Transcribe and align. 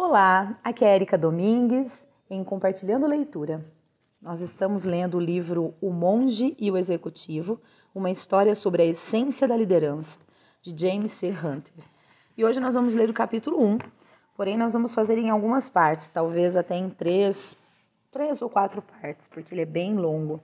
Olá, 0.00 0.56
aqui 0.62 0.84
é 0.84 0.94
Erika 0.94 1.18
Domingues 1.18 2.06
em 2.30 2.44
Compartilhando 2.44 3.04
Leitura. 3.04 3.66
Nós 4.22 4.40
estamos 4.40 4.84
lendo 4.84 5.16
o 5.16 5.20
livro 5.20 5.74
O 5.80 5.90
Monge 5.90 6.54
e 6.56 6.70
o 6.70 6.76
Executivo, 6.76 7.60
uma 7.92 8.08
história 8.08 8.54
sobre 8.54 8.82
a 8.82 8.84
essência 8.84 9.48
da 9.48 9.56
liderança, 9.56 10.20
de 10.62 10.72
James 10.80 11.10
C. 11.10 11.30
Hunter. 11.30 11.84
E 12.36 12.44
hoje 12.44 12.60
nós 12.60 12.76
vamos 12.76 12.94
ler 12.94 13.10
o 13.10 13.12
capítulo 13.12 13.60
1, 13.60 13.78
porém 14.36 14.56
nós 14.56 14.72
vamos 14.72 14.94
fazer 14.94 15.18
em 15.18 15.30
algumas 15.30 15.68
partes, 15.68 16.08
talvez 16.08 16.56
até 16.56 16.76
em 16.76 16.88
três, 16.88 17.58
três 18.12 18.40
ou 18.40 18.48
quatro 18.48 18.80
partes, 18.80 19.26
porque 19.26 19.52
ele 19.52 19.62
é 19.62 19.66
bem 19.66 19.96
longo, 19.96 20.40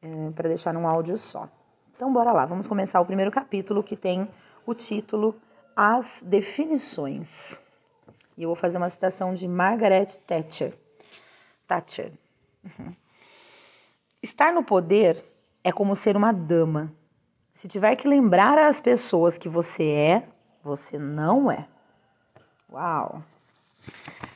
é, 0.00 0.30
para 0.30 0.46
deixar 0.46 0.72
num 0.72 0.86
áudio 0.86 1.18
só. 1.18 1.48
Então 1.96 2.12
bora 2.12 2.32
lá, 2.32 2.46
vamos 2.46 2.68
começar 2.68 3.00
o 3.00 3.06
primeiro 3.06 3.32
capítulo 3.32 3.82
que 3.82 3.96
tem 3.96 4.28
o 4.64 4.72
título 4.72 5.34
As 5.74 6.22
Definições. 6.24 7.65
E 8.36 8.42
eu 8.42 8.48
vou 8.48 8.56
fazer 8.56 8.76
uma 8.76 8.88
citação 8.88 9.32
de 9.32 9.48
Margaret 9.48 10.06
Thatcher. 10.26 10.74
Thatcher. 11.66 12.12
Uhum. 12.64 12.94
Estar 14.22 14.52
no 14.52 14.62
poder 14.62 15.24
é 15.64 15.72
como 15.72 15.96
ser 15.96 16.16
uma 16.16 16.32
dama. 16.32 16.92
Se 17.52 17.66
tiver 17.66 17.96
que 17.96 18.06
lembrar 18.06 18.58
às 18.58 18.80
pessoas 18.80 19.38
que 19.38 19.48
você 19.48 19.84
é, 19.84 20.28
você 20.62 20.98
não 20.98 21.50
é. 21.50 21.66
Uau! 22.70 23.22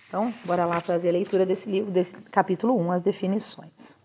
Então, 0.09 0.33
bora 0.45 0.65
lá 0.65 0.81
fazer 0.81 1.11
a 1.11 1.13
leitura 1.13 1.45
desse 1.45 1.71
livro, 1.71 1.91
desse 1.91 2.17
capítulo 2.17 2.79
1, 2.79 2.93
as 2.93 3.03
definições. 3.03 3.99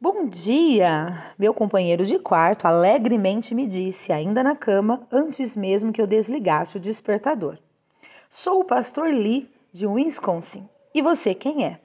Bom 0.00 0.28
dia! 0.28 1.34
Meu 1.38 1.52
companheiro 1.52 2.06
de 2.06 2.18
quarto 2.18 2.66
alegremente 2.66 3.54
me 3.54 3.66
disse, 3.66 4.12
ainda 4.12 4.42
na 4.42 4.56
cama, 4.56 5.06
antes 5.12 5.56
mesmo 5.56 5.92
que 5.92 6.00
eu 6.00 6.06
desligasse 6.06 6.76
o 6.76 6.80
despertador. 6.80 7.58
Sou 8.28 8.60
o 8.60 8.64
pastor 8.64 9.08
Lee, 9.08 9.50
de 9.72 9.86
Wisconsin. 9.86 10.68
E 10.94 11.00
você 11.00 11.34
quem 11.34 11.64
é? 11.64 11.80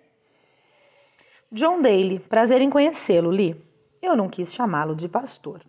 John 1.50 1.82
Daly. 1.82 2.20
Prazer 2.20 2.62
em 2.62 2.70
conhecê-lo, 2.70 3.30
Lee. 3.30 3.56
Eu 4.02 4.18
não 4.18 4.28
quis 4.28 4.54
chamá-lo 4.54 4.94
de 4.94 5.08
pastor. 5.08 5.62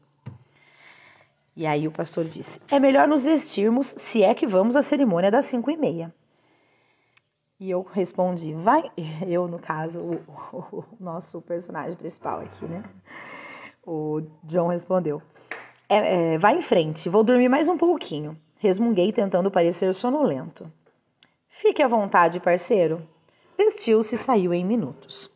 E 1.57 1.65
aí 1.65 1.87
o 1.87 1.93
pastor 1.93 2.25
disse: 2.25 2.61
É 2.69 2.81
melhor 2.81 3.07
nos 3.07 3.25
vestirmos 3.25 3.95
se 3.99 4.25
é 4.25 4.35
que 4.35 4.47
vamos 4.49 4.75
à 4.75 4.83
cerimônia 4.83 5.31
das 5.31 5.45
cinco 5.45 5.71
e 5.71 5.77
meia. 5.77 6.13
E 7.61 7.71
eu 7.71 7.83
respondi: 7.83 8.53
Vai. 8.53 8.91
Eu, 9.29 9.47
no 9.47 9.61
caso, 9.61 10.01
o, 10.01 10.15
o, 10.53 10.85
nosso 10.99 11.41
personagem 11.41 11.97
principal 11.97 12.41
aqui, 12.41 12.65
né? 12.65 12.83
O 13.87 14.23
John 14.43 14.67
respondeu: 14.67 15.23
é, 15.89 16.35
é, 16.35 16.39
Vai 16.39 16.57
em 16.59 16.63
frente, 16.63 17.09
vou 17.09 17.23
dormir 17.23 17.49
mais 17.49 17.69
um 17.69 17.79
pouquinho. 17.79 18.37
Resmunguei 18.65 19.13
tentando 19.13 19.51
parecer 19.51 19.93
sonolento. 19.93 20.73
Fique 21.51 21.83
à 21.83 21.87
vontade, 21.87 22.41
parceiro. 22.41 23.07
Vestiu-se 23.59 24.15
e 24.15 24.19
saiu 24.19 24.55
em 24.55 24.65
minutos. 24.65 25.31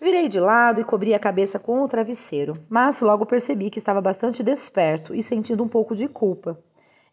Virei 0.00 0.26
de 0.26 0.40
lado 0.40 0.80
e 0.80 0.84
cobri 0.84 1.12
a 1.12 1.18
cabeça 1.18 1.58
com 1.58 1.82
o 1.82 1.86
travesseiro, 1.86 2.54
mas 2.66 3.02
logo 3.02 3.26
percebi 3.26 3.68
que 3.68 3.78
estava 3.78 4.00
bastante 4.00 4.42
desperto 4.42 5.14
e 5.14 5.22
sentindo 5.22 5.62
um 5.62 5.68
pouco 5.68 5.94
de 5.94 6.08
culpa. 6.08 6.58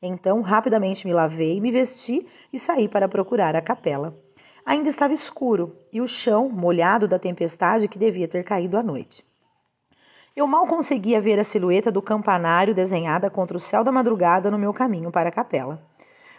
Então, 0.02 0.39
rapidamente 0.39 1.05
me 1.05 1.11
lavei, 1.11 1.59
me 1.59 1.73
vesti 1.73 2.25
e 2.53 2.57
saí 2.57 2.88
para 2.88 3.09
procurar 3.09 3.53
a 3.53 3.61
capela. 3.61 4.17
Ainda 4.66 4.88
estava 4.88 5.11
escuro 5.11 5.75
e 5.91 6.00
o 6.00 6.07
chão 6.07 6.47
molhado 6.47 7.05
da 7.05 7.19
tempestade 7.19 7.89
que 7.89 8.00
devia 8.00 8.30
ter 8.30 8.45
caído 8.45 8.78
à 8.78 8.81
noite. 8.81 9.25
Eu 10.35 10.47
mal 10.47 10.65
conseguia 10.65 11.21
ver 11.21 11.39
a 11.39 11.43
silhueta 11.43 11.91
do 11.91 12.01
campanário 12.01 12.73
desenhada 12.73 13.29
contra 13.29 13.55
o 13.55 13.59
céu 13.59 13.83
da 13.83 13.91
madrugada 13.91 14.49
no 14.49 14.57
meu 14.57 14.73
caminho 14.73 15.11
para 15.11 15.29
a 15.29 15.31
capela. 15.31 15.79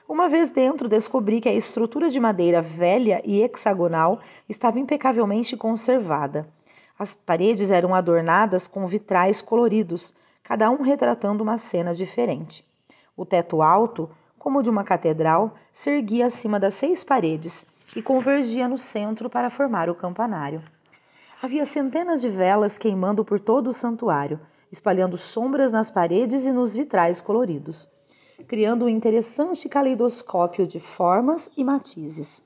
Uma 0.08 0.28
vez 0.28 0.50
dentro, 0.50 0.88
descobri 0.88 1.40
que 1.40 1.48
a 1.48 1.54
estrutura 1.54 2.10
de 2.10 2.18
madeira 2.18 2.60
velha 2.60 3.22
e 3.24 3.40
hexagonal 3.40 4.18
estava 4.48 4.80
impecavelmente 4.80 5.56
conservada. 5.56 6.44
As 6.98 7.14
paredes 7.14 7.70
eram 7.70 7.94
adornadas 7.94 8.66
com 8.66 8.84
vitrais 8.84 9.40
coloridos, 9.40 10.12
cada 10.42 10.68
um 10.72 10.82
retratando 10.82 11.44
uma 11.44 11.56
cena 11.56 11.94
diferente. 11.94 12.64
O 13.16 13.24
teto 13.24 13.62
alto, 13.62 14.10
como 14.36 14.58
o 14.58 14.62
de 14.62 14.70
uma 14.70 14.82
catedral, 14.82 15.54
se 15.72 15.90
erguia 15.90 16.26
acima 16.26 16.58
das 16.58 16.74
seis 16.74 17.04
paredes 17.04 17.64
e 17.94 18.02
convergia 18.02 18.66
no 18.66 18.76
centro 18.76 19.30
para 19.30 19.50
formar 19.50 19.88
o 19.88 19.94
campanário. 19.94 20.60
Havia 21.44 21.66
centenas 21.66 22.22
de 22.22 22.30
velas 22.30 22.78
queimando 22.78 23.22
por 23.22 23.38
todo 23.38 23.68
o 23.68 23.72
santuário, 23.74 24.40
espalhando 24.72 25.18
sombras 25.18 25.70
nas 25.70 25.90
paredes 25.90 26.46
e 26.46 26.50
nos 26.50 26.74
vitrais 26.74 27.20
coloridos, 27.20 27.86
criando 28.48 28.86
um 28.86 28.88
interessante 28.88 29.68
caleidoscópio 29.68 30.66
de 30.66 30.80
formas 30.80 31.50
e 31.54 31.62
matizes. 31.62 32.42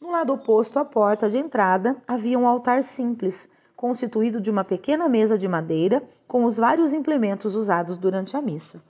No 0.00 0.12
lado 0.12 0.32
oposto 0.32 0.78
à 0.78 0.84
porta 0.84 1.28
de 1.28 1.38
entrada 1.38 2.00
havia 2.06 2.38
um 2.38 2.46
altar 2.46 2.84
simples, 2.84 3.48
constituído 3.74 4.40
de 4.40 4.48
uma 4.48 4.62
pequena 4.62 5.08
mesa 5.08 5.36
de 5.36 5.48
madeira 5.48 6.00
com 6.28 6.44
os 6.44 6.56
vários 6.56 6.94
implementos 6.94 7.56
usados 7.56 7.98
durante 7.98 8.36
a 8.36 8.40
missa. 8.40 8.80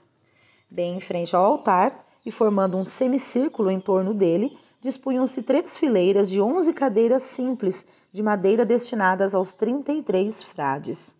Bem 0.69 0.97
em 0.97 1.01
frente 1.01 1.35
ao 1.35 1.43
altar 1.43 1.89
e 2.27 2.31
formando 2.31 2.77
um 2.77 2.85
semicírculo 2.85 3.71
em 3.71 3.79
torno 3.79 4.13
dele, 4.13 4.55
dispunham-se 4.85 5.41
três 5.41 5.77
fileiras 5.77 6.29
de 6.29 6.39
onze 6.39 6.71
cadeiras 6.71 7.23
simples 7.23 7.85
de 8.11 8.21
madeira 8.21 8.63
destinadas 8.63 9.33
aos 9.33 9.51
trinta 9.51 9.91
e 9.91 10.03
três 10.03 10.43
frades. 10.43 11.17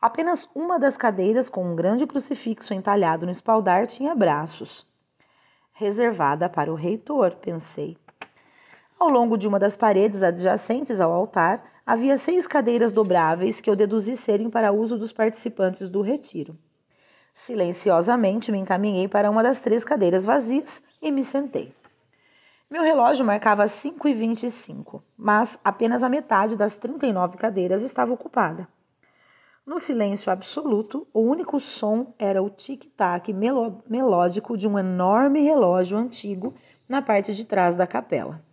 Apenas 0.00 0.48
uma 0.54 0.78
das 0.78 0.96
cadeiras, 0.96 1.50
com 1.50 1.70
um 1.70 1.76
grande 1.76 2.06
crucifixo 2.06 2.72
entalhado 2.72 3.26
no 3.26 3.32
espaldar, 3.32 3.86
tinha 3.86 4.14
braços. 4.14 4.86
Reservada 5.74 6.48
para 6.48 6.72
o 6.72 6.74
reitor, 6.74 7.36
pensei. 7.36 7.94
Ao 8.98 9.10
longo 9.10 9.36
de 9.36 9.46
uma 9.46 9.58
das 9.58 9.76
paredes 9.76 10.22
adjacentes 10.22 10.98
ao 10.98 11.12
altar, 11.12 11.62
havia 11.84 12.16
seis 12.16 12.46
cadeiras 12.46 12.90
dobráveis 12.90 13.60
que 13.60 13.68
eu 13.68 13.76
deduzi 13.76 14.16
serem 14.16 14.48
para 14.48 14.72
uso 14.72 14.98
dos 14.98 15.12
participantes 15.12 15.90
do 15.90 16.00
retiro. 16.00 16.56
Silenciosamente 17.34 18.50
me 18.50 18.58
encaminhei 18.58 19.06
para 19.06 19.30
uma 19.30 19.42
das 19.42 19.60
três 19.60 19.84
cadeiras 19.84 20.24
vazias 20.24 20.82
e 21.02 21.12
me 21.12 21.22
sentei. 21.22 21.77
Meu 22.70 22.82
relógio 22.82 23.24
marcava 23.24 23.66
5 23.66 24.06
e 24.08 24.12
25, 24.12 25.02
mas 25.16 25.58
apenas 25.64 26.02
a 26.02 26.08
metade 26.08 26.54
das 26.54 26.76
39 26.76 27.38
cadeiras 27.38 27.80
estava 27.82 28.12
ocupada. 28.12 28.68
No 29.64 29.78
silêncio 29.78 30.30
absoluto, 30.30 31.06
o 31.14 31.20
único 31.20 31.58
som 31.60 32.12
era 32.18 32.42
o 32.42 32.50
tic-tac 32.50 33.32
melódico 33.32 34.54
de 34.54 34.68
um 34.68 34.78
enorme 34.78 35.40
relógio 35.40 35.96
antigo 35.96 36.52
na 36.86 37.00
parte 37.00 37.34
de 37.34 37.46
trás 37.46 37.74
da 37.74 37.86
capela. 37.86 38.44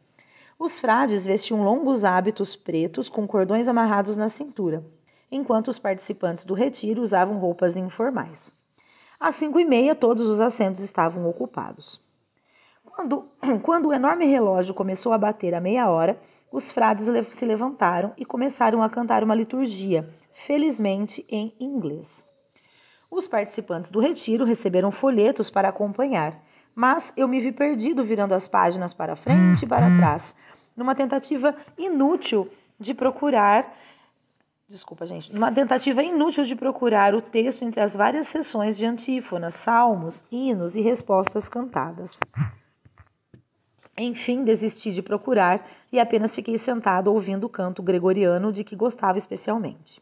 Os 0.57 0.79
frades 0.79 1.25
vestiam 1.25 1.61
longos 1.61 2.05
hábitos 2.05 2.55
pretos 2.55 3.09
com 3.09 3.27
cordões 3.27 3.67
amarrados 3.67 4.15
na 4.15 4.29
cintura, 4.29 4.81
enquanto 5.29 5.67
os 5.67 5.77
participantes 5.77 6.45
do 6.45 6.53
retiro 6.53 7.01
usavam 7.01 7.37
roupas 7.37 7.75
informais. 7.75 8.53
Às 9.19 9.35
cinco 9.35 9.59
e 9.59 9.65
meia, 9.65 9.93
todos 9.93 10.25
os 10.25 10.39
assentos 10.39 10.79
estavam 10.79 11.27
ocupados. 11.27 12.04
Quando, 12.85 13.25
quando 13.61 13.89
o 13.89 13.93
enorme 13.93 14.25
relógio 14.25 14.73
começou 14.73 15.13
a 15.13 15.17
bater 15.17 15.53
a 15.53 15.59
meia 15.59 15.89
hora, 15.89 16.19
os 16.51 16.71
frades 16.71 17.07
se 17.29 17.45
levantaram 17.45 18.13
e 18.17 18.25
começaram 18.25 18.81
a 18.81 18.89
cantar 18.89 19.23
uma 19.23 19.35
liturgia, 19.35 20.07
felizmente 20.33 21.25
em 21.29 21.53
inglês. 21.59 22.25
Os 23.09 23.27
participantes 23.27 23.91
do 23.91 23.99
retiro 23.99 24.45
receberam 24.45 24.91
folhetos 24.91 25.49
para 25.49 25.69
acompanhar, 25.69 26.41
mas 26.75 27.13
eu 27.15 27.27
me 27.27 27.39
vi 27.39 27.51
perdido 27.51 28.03
virando 28.03 28.33
as 28.33 28.47
páginas 28.47 28.93
para 28.93 29.15
frente 29.15 29.63
e 29.63 29.67
para 29.67 29.95
trás, 29.97 30.35
numa 30.75 30.95
tentativa 30.95 31.55
inútil 31.77 32.49
de 32.79 32.93
procurar. 32.93 33.73
Desculpa, 34.67 35.05
gente. 35.05 35.33
Numa 35.33 35.51
tentativa 35.51 36.03
inútil 36.03 36.43
de 36.43 36.55
procurar 36.55 37.13
o 37.13 37.21
texto 37.21 37.63
entre 37.63 37.79
as 37.79 37.95
várias 37.95 38.27
sessões 38.27 38.75
de 38.75 38.85
antífonas, 38.85 39.55
salmos, 39.55 40.25
hinos 40.31 40.75
e 40.75 40.81
respostas 40.81 41.47
cantadas. 41.47 42.19
Enfim, 43.97 44.43
desisti 44.43 44.91
de 44.91 45.01
procurar 45.01 45.65
e 45.89 45.99
apenas 45.99 46.35
fiquei 46.35 46.57
sentado 46.57 47.13
ouvindo 47.13 47.45
o 47.45 47.49
canto 47.49 47.81
gregoriano 47.81 48.51
de 48.51 48.63
que 48.63 48.75
gostava 48.75 49.17
especialmente. 49.17 50.01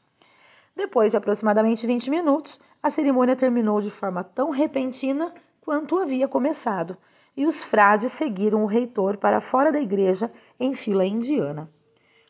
Depois 0.76 1.12
de 1.12 1.18
aproximadamente 1.18 1.86
20 1.86 2.10
minutos, 2.10 2.60
a 2.82 2.90
cerimônia 2.90 3.36
terminou 3.36 3.80
de 3.82 3.92
forma 3.92 4.24
tão 4.24 4.50
repentina 4.50 5.32
quanto 5.62 6.00
havia 6.00 6.28
começado, 6.28 6.98
e 7.38 7.46
os 7.46 7.64
frades 7.64 8.12
seguiram 8.12 8.64
o 8.64 8.68
reitor 8.68 9.18
para 9.18 9.40
fora 9.40 9.72
da 9.72 9.80
igreja 9.80 10.32
em 10.60 10.74
fila 10.74 11.06
indiana. 11.06 11.70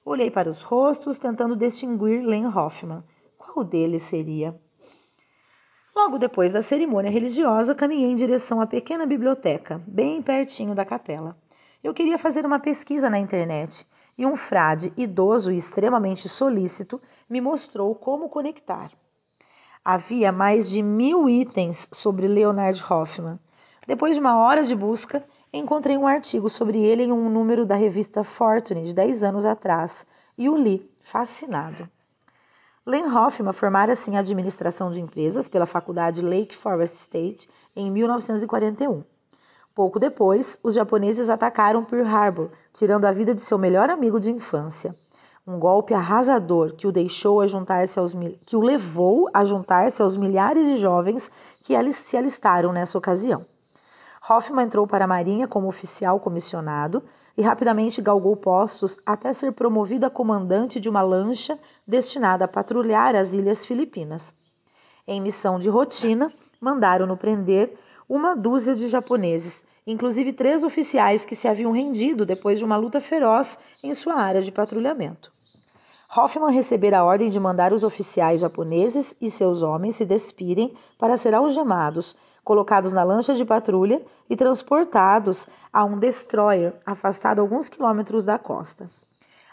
Olhei 0.05 0.29
para 0.29 0.49
os 0.49 0.61
rostos, 0.61 1.17
tentando 1.17 1.55
distinguir 1.55 2.25
Len 2.25 2.45
Hoffman. 2.45 3.01
Qual 3.37 3.63
deles 3.63 4.03
seria? 4.03 4.53
Logo 5.95 6.17
depois 6.17 6.51
da 6.51 6.61
cerimônia 6.61 7.09
religiosa, 7.09 7.73
caminhei 7.73 8.11
em 8.11 8.15
direção 8.15 8.59
à 8.59 8.67
pequena 8.67 9.05
biblioteca, 9.05 9.81
bem 9.87 10.21
pertinho 10.21 10.75
da 10.75 10.83
capela. 10.83 11.37
Eu 11.83 11.93
queria 11.93 12.17
fazer 12.17 12.45
uma 12.45 12.59
pesquisa 12.59 13.09
na 13.09 13.19
internet 13.19 13.85
e 14.17 14.25
um 14.25 14.37
frade 14.37 14.93
idoso 14.95 15.51
e 15.51 15.57
extremamente 15.57 16.29
solícito 16.29 17.01
me 17.29 17.41
mostrou 17.41 17.93
como 17.93 18.29
conectar. 18.29 18.89
Havia 19.83 20.31
mais 20.31 20.69
de 20.69 20.81
mil 20.81 21.27
itens 21.27 21.89
sobre 21.91 22.25
Leonard 22.25 22.81
Hoffman. 22.89 23.37
Depois 23.85 24.15
de 24.15 24.21
uma 24.21 24.37
hora 24.37 24.63
de 24.63 24.73
busca, 24.73 25.21
encontrei 25.51 25.97
um 25.97 26.07
artigo 26.07 26.49
sobre 26.49 26.79
ele 26.79 27.03
em 27.03 27.11
um 27.11 27.29
número 27.29 27.65
da 27.65 27.75
revista 27.75 28.23
Fortune 28.23 28.85
de 28.85 28.93
10 28.93 29.21
anos 29.25 29.45
atrás 29.45 30.05
e 30.37 30.47
o 30.47 30.55
li, 30.55 30.89
fascinado. 31.01 31.89
Len 32.85 33.13
Hoffman 33.13 33.51
formara-se 33.51 34.09
em 34.09 34.15
administração 34.15 34.89
de 34.89 35.01
empresas 35.01 35.49
pela 35.49 35.65
Faculdade 35.65 36.21
Lake 36.21 36.55
Forest 36.55 36.95
State 36.95 37.49
em 37.75 37.91
1941. 37.91 39.03
Pouco 39.75 39.99
depois, 39.99 40.59
os 40.61 40.75
japoneses 40.75 41.31
atacaram 41.31 41.83
Pearl 41.83 42.07
Harbor, 42.07 42.51
tirando 42.71 43.05
a 43.05 43.11
vida 43.11 43.33
de 43.33 43.41
seu 43.41 43.57
melhor 43.57 43.89
amigo 43.89 44.19
de 44.19 44.29
infância. 44.29 44.93
Um 45.47 45.57
golpe 45.57 45.95
arrasador 45.95 46.75
que 46.75 46.85
o 46.85 46.91
deixou 46.91 47.41
a 47.41 47.47
juntar-se 47.47 47.97
aos 47.97 48.13
que 48.45 48.55
o 48.55 48.61
levou 48.61 49.27
a 49.33 49.43
juntar-se 49.43 50.01
aos 50.01 50.15
milhares 50.15 50.67
de 50.67 50.77
jovens 50.77 51.29
que 51.63 51.73
se 51.91 52.15
alistaram 52.15 52.71
nessa 52.71 52.99
ocasião. 52.99 53.43
Hoffman 54.29 54.65
entrou 54.65 54.85
para 54.85 55.05
a 55.05 55.07
Marinha 55.07 55.47
como 55.47 55.67
oficial 55.67 56.19
comissionado 56.19 57.03
e 57.35 57.41
rapidamente 57.41 57.99
galgou 57.99 58.35
postos 58.37 58.99
até 59.03 59.33
ser 59.33 59.53
promovido 59.53 60.05
a 60.05 60.09
comandante 60.09 60.79
de 60.79 60.87
uma 60.87 61.01
lancha 61.01 61.57
destinada 61.85 62.45
a 62.45 62.47
patrulhar 62.47 63.15
as 63.15 63.33
ilhas 63.33 63.65
Filipinas. 63.65 64.33
Em 65.07 65.19
missão 65.19 65.57
de 65.57 65.67
rotina, 65.67 66.31
mandaram-no 66.61 67.17
prender 67.17 67.75
uma 68.07 68.35
dúzia 68.35 68.75
de 68.75 68.87
japoneses, 68.87 69.65
inclusive 69.85 70.33
três 70.33 70.63
oficiais 70.63 71.25
que 71.25 71.35
se 71.35 71.47
haviam 71.47 71.71
rendido 71.71 72.25
depois 72.25 72.59
de 72.59 72.65
uma 72.65 72.77
luta 72.77 73.01
feroz 73.01 73.57
em 73.83 73.93
sua 73.93 74.15
área 74.15 74.41
de 74.41 74.51
patrulhamento. 74.51 75.31
Hoffman 76.15 76.51
recebera 76.51 76.99
a 76.99 77.03
ordem 77.03 77.29
de 77.29 77.39
mandar 77.39 77.73
os 77.73 77.83
oficiais 77.83 78.41
japoneses 78.41 79.15
e 79.19 79.31
seus 79.31 79.63
homens 79.63 79.95
se 79.95 80.05
despirem 80.05 80.73
para 80.97 81.17
ser 81.17 81.33
algemados, 81.33 82.15
colocados 82.43 82.93
na 82.93 83.03
lancha 83.03 83.33
de 83.33 83.43
patrulha 83.43 84.01
e 84.29 84.35
transportados 84.35 85.47
a 85.71 85.83
um 85.83 85.97
destroyer 85.97 86.73
afastado 86.85 87.39
alguns 87.39 87.67
quilômetros 87.67 88.25
da 88.25 88.37
costa. 88.37 88.89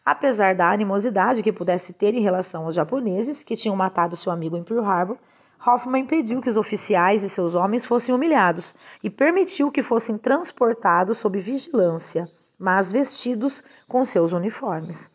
Apesar 0.05 0.55
da 0.55 0.70
animosidade 0.70 1.43
que 1.43 1.53
pudesse 1.53 1.93
ter 1.93 2.14
em 2.14 2.20
relação 2.20 2.64
aos 2.64 2.75
japoneses 2.75 3.43
que 3.44 3.56
tinham 3.56 3.76
matado 3.76 4.17
seu 4.17 4.32
amigo 4.32 4.56
em 4.56 4.62
Pearl 4.62 4.85
Harbor, 4.85 5.17
Hoffman 5.65 6.03
impediu 6.03 6.41
que 6.41 6.49
os 6.49 6.57
oficiais 6.57 7.23
e 7.23 7.29
seus 7.29 7.55
homens 7.55 7.85
fossem 7.85 8.15
humilhados 8.15 8.75
e 9.03 9.11
permitiu 9.11 9.71
que 9.71 9.83
fossem 9.83 10.17
transportados 10.17 11.19
sob 11.19 11.39
vigilância, 11.39 12.31
mas 12.59 12.91
vestidos 12.91 13.62
com 13.87 14.05
seus 14.05 14.33
uniformes. 14.33 15.11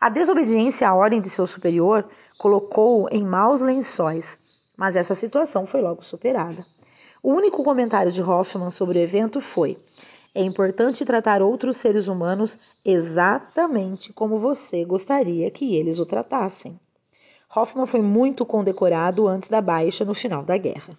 A 0.00 0.08
desobediência 0.08 0.88
à 0.88 0.94
ordem 0.94 1.20
de 1.20 1.28
seu 1.28 1.46
superior 1.46 2.08
colocou-o 2.38 3.08
em 3.10 3.22
maus 3.22 3.60
lençóis, 3.60 4.38
mas 4.76 4.96
essa 4.96 5.14
situação 5.14 5.66
foi 5.66 5.82
logo 5.82 6.02
superada. 6.02 6.64
O 7.22 7.32
único 7.32 7.62
comentário 7.62 8.12
de 8.12 8.22
Hoffman 8.22 8.70
sobre 8.70 8.98
o 8.98 9.02
evento 9.02 9.40
foi: 9.40 9.78
é 10.34 10.42
importante 10.42 11.04
tratar 11.04 11.42
outros 11.42 11.76
seres 11.76 12.08
humanos 12.08 12.76
exatamente 12.84 14.12
como 14.12 14.38
você 14.38 14.84
gostaria 14.84 15.50
que 15.50 15.74
eles 15.74 15.98
o 15.98 16.06
tratassem. 16.06 16.78
Hoffman 17.56 17.86
foi 17.86 18.02
muito 18.02 18.44
condecorado 18.44 19.26
antes 19.26 19.48
da 19.48 19.62
baixa 19.62 20.04
no 20.04 20.14
final 20.14 20.44
da 20.44 20.58
guerra. 20.58 20.98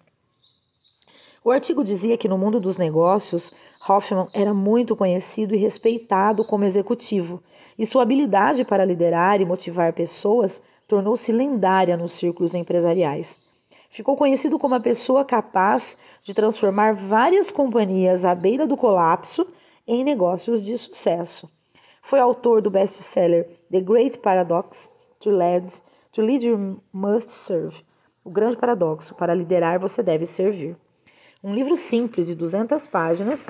O 1.44 1.52
artigo 1.52 1.84
dizia 1.84 2.18
que 2.18 2.26
no 2.26 2.36
mundo 2.36 2.58
dos 2.58 2.76
negócios, 2.76 3.54
Hoffman 3.88 4.26
era 4.34 4.52
muito 4.52 4.96
conhecido 4.96 5.54
e 5.54 5.58
respeitado 5.58 6.44
como 6.44 6.64
executivo, 6.64 7.40
e 7.78 7.86
sua 7.86 8.02
habilidade 8.02 8.64
para 8.64 8.84
liderar 8.84 9.40
e 9.40 9.44
motivar 9.44 9.92
pessoas 9.92 10.60
tornou-se 10.88 11.30
lendária 11.30 11.96
nos 11.96 12.10
círculos 12.10 12.54
empresariais. 12.54 13.52
Ficou 13.88 14.16
conhecido 14.16 14.58
como 14.58 14.74
a 14.74 14.80
pessoa 14.80 15.24
capaz 15.24 15.96
de 16.22 16.34
transformar 16.34 16.92
várias 16.92 17.52
companhias 17.52 18.24
à 18.24 18.34
beira 18.34 18.66
do 18.66 18.76
colapso 18.76 19.46
em 19.86 20.02
negócios 20.02 20.60
de 20.60 20.76
sucesso. 20.76 21.48
Foi 22.02 22.18
autor 22.18 22.60
do 22.60 22.70
best-seller 22.70 23.48
The 23.70 23.80
Great 23.80 24.18
Paradox 24.18 24.90
to 25.20 25.30
Lead, 25.30 25.72
to 26.12 26.22
lead 26.22 26.44
You 26.44 26.82
Must 26.92 27.30
Serve. 27.30 27.82
O 28.24 28.30
Grande 28.30 28.56
Paradoxo: 28.56 29.14
Para 29.14 29.34
liderar 29.34 29.78
você 29.78 30.02
deve 30.02 30.26
servir. 30.26 30.76
Um 31.42 31.54
livro 31.54 31.76
simples 31.76 32.26
de 32.26 32.34
200 32.34 32.86
páginas 32.88 33.46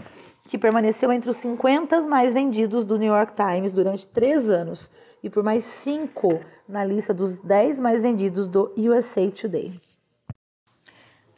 que 0.49 0.59
permaneceu 0.59 1.13
entre 1.13 1.31
os 1.31 1.37
50 1.39 2.03
mais 2.03 2.33
vendidos 2.33 2.85
do 2.85 2.99
New 2.99 3.13
York 3.13 3.35
Times 3.35 3.73
durante 3.73 4.07
três 4.07 4.51
anos 4.51 4.91
e 5.23 5.29
por 5.29 5.43
mais 5.43 5.65
cinco 5.65 6.41
na 6.69 6.85
lista 6.85 7.13
dos 7.13 7.39
10 7.39 7.81
mais 7.81 8.03
vendidos 8.03 8.49
do 8.49 8.73
USA 8.77 9.31
Today. 9.31 9.81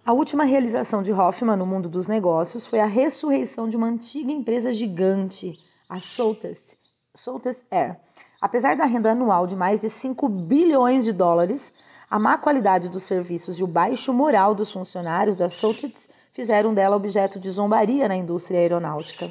A 0.05 0.13
última 0.13 0.45
realização 0.45 1.03
de 1.03 1.13
Hoffman 1.13 1.57
no 1.57 1.67
mundo 1.67 1.89
dos 1.89 2.09
negócios 2.09 2.67
foi 2.67 2.81
a 2.81 2.87
ressurreição 2.87 3.69
de 3.69 3.77
uma 3.77 3.87
antiga 3.87 4.33
empresa 4.33 4.73
gigante, 4.73 5.59
a 5.89 6.01
Soltes, 6.01 6.75
Soltes 7.15 7.67
Air. 7.71 8.01
Apesar 8.41 8.75
da 8.75 8.87
renda 8.87 9.13
anual 9.13 9.47
de 9.47 9.55
mais 9.55 9.83
de 9.83 9.91
5 9.91 10.27
bilhões 10.29 11.05
de 11.05 11.13
dólares, 11.13 11.79
a 12.09 12.19
má 12.19 12.39
qualidade 12.39 12.89
dos 12.89 13.03
serviços 13.03 13.59
e 13.59 13.63
o 13.63 13.67
baixo 13.67 14.15
moral 14.15 14.55
dos 14.55 14.73
funcionários 14.73 15.37
da 15.37 15.51
Soltes 15.51 16.09
fizeram 16.33 16.73
dela 16.73 16.97
objeto 16.97 17.39
de 17.39 17.51
zombaria 17.51 18.09
na 18.09 18.17
indústria 18.17 18.61
aeronáutica. 18.61 19.31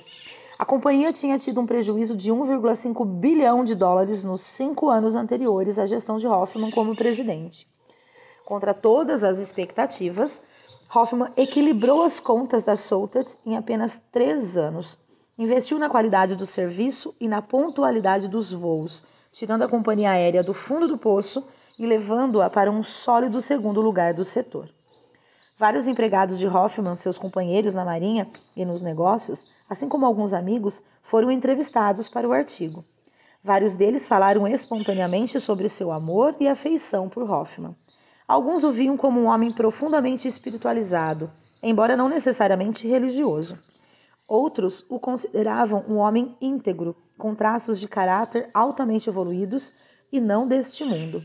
A 0.60 0.66
companhia 0.66 1.12
tinha 1.12 1.40
tido 1.40 1.60
um 1.60 1.66
prejuízo 1.66 2.16
de 2.16 2.32
1,5 2.32 3.04
bilhão 3.04 3.66
de 3.66 3.74
dólares 3.74 4.24
nos 4.24 4.42
cinco 4.42 4.90
anos 4.90 5.16
anteriores 5.16 5.80
à 5.80 5.88
gestão 5.88 6.18
de 6.18 6.28
Hoffman 6.28 6.70
como 6.70 6.96
presidente. 6.96 7.66
Contra 8.46 8.74
todas 8.76 9.24
as 9.24 9.40
expectativas, 9.40 10.40
Hoffman 10.94 11.32
equilibrou 11.36 12.04
as 12.04 12.20
contas 12.20 12.64
das 12.64 12.82
soltas 12.82 13.40
em 13.44 13.58
apenas 13.58 14.00
três 14.12 14.56
anos. 14.56 15.00
Investiu 15.40 15.80
na 15.80 15.90
qualidade 15.90 16.36
do 16.36 16.46
serviço 16.46 17.16
e 17.18 17.26
na 17.26 17.42
pontualidade 17.42 18.28
dos 18.28 18.52
voos, 18.52 19.06
tirando 19.32 19.62
a 19.62 19.70
companhia 19.70 20.12
aérea 20.12 20.44
do 20.44 20.54
fundo 20.54 20.86
do 20.86 20.98
poço 20.98 21.48
e 21.80 21.86
levando-a 21.86 22.50
para 22.50 22.70
um 22.70 22.84
sólido 22.84 23.42
segundo 23.42 23.80
lugar 23.80 24.14
do 24.14 24.26
setor. 24.26 24.68
Vários 25.58 25.88
empregados 25.88 26.38
de 26.38 26.46
Hoffman, 26.46 26.94
seus 26.98 27.18
companheiros 27.18 27.74
na 27.74 27.86
Marinha 27.86 28.26
e 28.54 28.66
nos 28.66 28.82
negócios, 28.82 29.56
assim 29.70 29.88
como 29.88 30.06
alguns 30.06 30.34
amigos, 30.34 30.84
foram 31.04 31.32
entrevistados 31.32 32.10
para 32.10 32.28
o 32.28 32.34
artigo. 32.34 32.84
Vários 33.42 33.74
deles 33.74 34.10
falaram 34.10 34.46
espontaneamente 34.46 35.40
sobre 35.40 35.70
seu 35.70 35.90
amor 35.94 36.36
e 36.38 36.50
afeição 36.50 37.08
por 37.08 37.24
Hoffman. 37.24 37.74
Alguns 38.28 38.66
o 38.66 38.74
viam 38.74 38.98
como 38.98 39.22
um 39.22 39.28
homem 39.28 39.54
profundamente 39.54 40.28
espiritualizado, 40.28 41.32
embora 41.64 41.96
não 41.96 42.10
necessariamente 42.10 42.86
religioso. 42.86 43.56
Outros 44.30 44.86
o 44.88 45.00
consideravam 45.00 45.84
um 45.88 45.98
homem 45.98 46.38
íntegro, 46.40 46.96
com 47.18 47.34
traços 47.34 47.80
de 47.80 47.88
caráter 47.88 48.48
altamente 48.54 49.10
evoluídos 49.10 49.88
e 50.12 50.20
não 50.22 50.48
deste 50.48 50.86
mundo. 50.86 51.20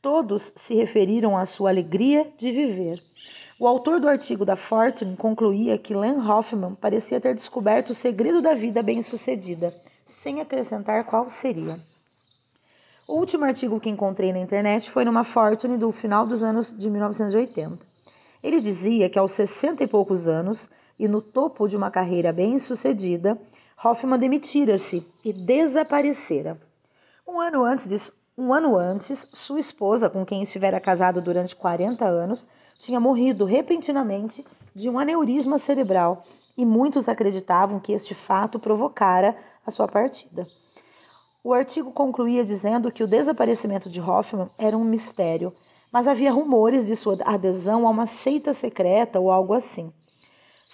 Todos 0.00 0.50
se 0.56 0.74
referiram 0.74 1.36
à 1.36 1.44
sua 1.44 1.68
alegria 1.68 2.26
de 2.38 2.50
viver. 2.50 3.02
O 3.60 3.66
autor 3.66 4.00
do 4.00 4.08
artigo 4.08 4.46
da 4.46 4.56
Fortune 4.56 5.14
concluía 5.14 5.76
que 5.76 5.94
Len 5.94 6.18
Hoffman 6.26 6.74
parecia 6.74 7.20
ter 7.20 7.34
descoberto 7.34 7.90
o 7.90 7.94
segredo 7.94 8.40
da 8.40 8.54
vida 8.54 8.82
bem-sucedida, 8.82 9.70
sem 10.06 10.40
acrescentar 10.40 11.04
qual 11.04 11.28
seria. 11.28 11.78
O 13.08 13.18
último 13.18 13.44
artigo 13.44 13.78
que 13.78 13.90
encontrei 13.90 14.32
na 14.32 14.38
internet 14.38 14.90
foi 14.90 15.04
numa 15.04 15.22
Fortune 15.22 15.76
do 15.76 15.92
final 15.92 16.26
dos 16.26 16.42
anos 16.42 16.76
de 16.76 16.88
1980. 16.88 17.78
Ele 18.42 18.60
dizia 18.60 19.10
que 19.10 19.18
aos 19.18 19.32
60 19.32 19.84
e 19.84 19.88
poucos 19.88 20.28
anos, 20.28 20.70
e 21.02 21.08
no 21.08 21.20
topo 21.20 21.66
de 21.66 21.76
uma 21.76 21.90
carreira 21.90 22.32
bem-sucedida, 22.32 23.36
Hoffman 23.84 24.20
demitira-se 24.20 25.04
e 25.24 25.32
desaparecera. 25.32 26.56
Um 27.26 27.40
ano 27.40 27.64
antes 27.64 27.88
de, 27.88 28.12
um 28.38 28.54
ano 28.54 28.76
antes, 28.76 29.18
sua 29.18 29.58
esposa, 29.58 30.08
com 30.08 30.24
quem 30.24 30.42
estivera 30.42 30.80
casado 30.80 31.20
durante 31.20 31.56
40 31.56 32.04
anos, 32.04 32.46
tinha 32.78 33.00
morrido 33.00 33.44
repentinamente 33.44 34.46
de 34.72 34.88
um 34.88 34.96
aneurisma 34.96 35.58
cerebral 35.58 36.22
e 36.56 36.64
muitos 36.64 37.08
acreditavam 37.08 37.80
que 37.80 37.92
este 37.92 38.14
fato 38.14 38.60
provocara 38.60 39.36
a 39.66 39.72
sua 39.72 39.88
partida. 39.88 40.46
O 41.42 41.52
artigo 41.52 41.90
concluía 41.90 42.44
dizendo 42.44 42.92
que 42.92 43.02
o 43.02 43.08
desaparecimento 43.08 43.90
de 43.90 44.00
Hoffman 44.00 44.46
era 44.56 44.78
um 44.78 44.84
mistério, 44.84 45.52
mas 45.92 46.06
havia 46.06 46.30
rumores 46.30 46.86
de 46.86 46.94
sua 46.94 47.16
adesão 47.24 47.88
a 47.88 47.90
uma 47.90 48.06
seita 48.06 48.52
secreta 48.52 49.18
ou 49.18 49.32
algo 49.32 49.52
assim. 49.52 49.92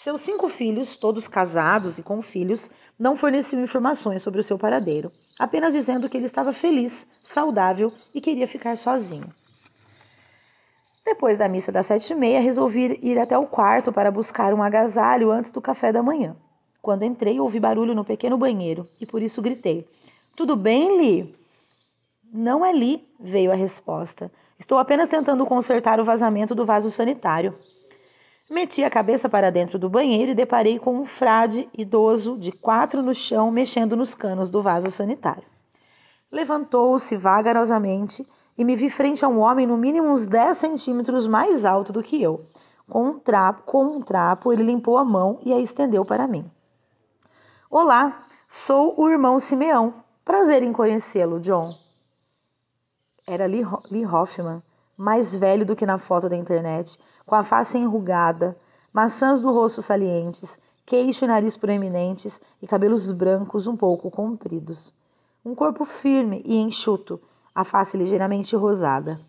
Seus 0.09 0.23
cinco 0.23 0.49
filhos, 0.49 0.99
todos 0.99 1.29
casados 1.29 1.99
e 1.99 2.03
com 2.03 2.23
filhos, 2.23 2.71
não 2.99 3.15
forneciam 3.15 3.63
informações 3.63 4.23
sobre 4.23 4.41
o 4.41 4.43
seu 4.43 4.59
paradeiro, 4.59 5.13
apenas 5.39 5.75
dizendo 5.75 6.09
que 6.09 6.17
ele 6.17 6.25
estava 6.25 6.51
feliz, 6.51 7.07
saudável 7.15 7.93
e 8.15 8.21
queria 8.23 8.49
ficar 8.49 8.75
sozinho. 8.79 9.27
Depois 11.05 11.37
da 11.37 11.47
missa 11.47 11.71
das 11.71 11.85
sete 11.85 12.15
e 12.15 12.17
meia, 12.17 12.41
resolvi 12.41 12.99
ir 13.03 13.19
até 13.19 13.37
o 13.37 13.47
quarto 13.47 13.93
para 13.93 14.11
buscar 14.11 14.55
um 14.55 14.63
agasalho 14.63 15.31
antes 15.31 15.53
do 15.53 15.61
café 15.61 15.93
da 15.93 16.03
manhã. 16.03 16.35
Quando 16.81 17.03
entrei, 17.03 17.39
ouvi 17.39 17.61
barulho 17.61 17.95
no 17.95 18.03
pequeno 18.03 18.39
banheiro 18.39 18.87
e 19.03 19.05
por 19.05 19.21
isso 19.21 19.43
gritei: 19.43 19.87
tudo 20.39 20.57
bem, 20.57 20.97
Li? 20.97 21.37
Não 22.33 22.65
é 22.65 22.73
Li, 22.73 23.07
veio 23.21 23.53
a 23.53 23.55
resposta. 23.55 24.33
Estou 24.59 24.79
apenas 24.79 25.11
tentando 25.11 25.45
consertar 25.45 26.01
o 26.01 26.05
vazamento 26.07 26.55
do 26.55 26.65
vaso 26.65 26.91
sanitário. 26.91 27.55
Meti 28.51 28.83
a 28.83 28.89
cabeça 28.89 29.29
para 29.29 29.51
dentro 29.51 29.79
do 29.79 29.91
banheiro 29.91 30.31
e 30.31 30.35
deparei 30.35 30.79
com 30.79 30.99
um 31.01 31.05
frade 31.05 31.69
idoso 31.77 32.35
de 32.37 32.51
quatro 32.61 33.03
no 33.03 33.15
chão 33.15 33.51
mexendo 33.51 33.95
nos 33.95 34.15
canos 34.15 34.51
do 34.51 34.63
vaso 34.63 34.91
sanitário. 34.91 35.45
Levantou-se 36.33 37.15
vagarosamente 37.17 38.23
e 38.57 38.65
me 38.65 38.75
vi 38.75 38.89
frente 38.89 39.23
a 39.23 39.29
um 39.29 39.39
homem 39.39 39.67
no 39.67 39.77
mínimo 39.77 40.09
uns 40.09 40.27
10 40.27 40.57
centímetros 40.57 41.27
mais 41.27 41.67
alto 41.67 41.93
do 41.93 42.03
que 42.03 42.23
eu. 42.23 42.41
Com 42.89 43.09
um 43.09 43.19
trapo, 43.19 43.65
com 43.65 43.85
um 43.85 44.01
trapo, 44.01 44.51
ele 44.51 44.63
limpou 44.63 44.97
a 44.97 45.05
mão 45.05 45.41
e 45.45 45.53
a 45.53 45.61
estendeu 45.61 46.07
para 46.07 46.27
mim. 46.27 46.51
Olá, 47.71 48.15
sou 48.49 48.99
o 48.99 49.11
irmão 49.11 49.39
Simeão. 49.39 49.93
Prazer 50.25 50.63
em 50.63 50.73
conhecê-lo, 50.73 51.39
John. 51.39 51.75
Era 53.27 53.45
Lee 53.45 54.07
Hoffman, 54.07 54.63
mais 54.99 55.33
velho 55.33 55.65
do 55.65 55.77
que 55.77 55.87
na 55.87 55.97
foto 55.97 56.29
da 56.29 56.35
internet, 56.35 56.99
com 57.25 57.37
a 57.37 57.45
face 57.45 57.79
enrugada, 57.79 58.59
maçãs 58.93 59.41
do 59.41 59.53
rosto 59.53 59.81
salientes, 59.81 60.59
queixo 60.85 61.25
e 61.25 61.29
nariz 61.29 61.57
proeminentes 61.57 62.41
e 62.61 62.67
cabelos 62.67 63.13
brancos 63.13 63.69
um 63.69 63.77
pouco 63.77 64.11
compridos. 64.11 64.93
Um 65.45 65.55
corpo 65.55 65.85
firme 65.85 66.43
e 66.45 66.57
enxuto, 66.57 67.21
a 67.55 67.63
face 67.63 67.97
ligeiramente 67.97 68.57
rosada. 68.57 69.21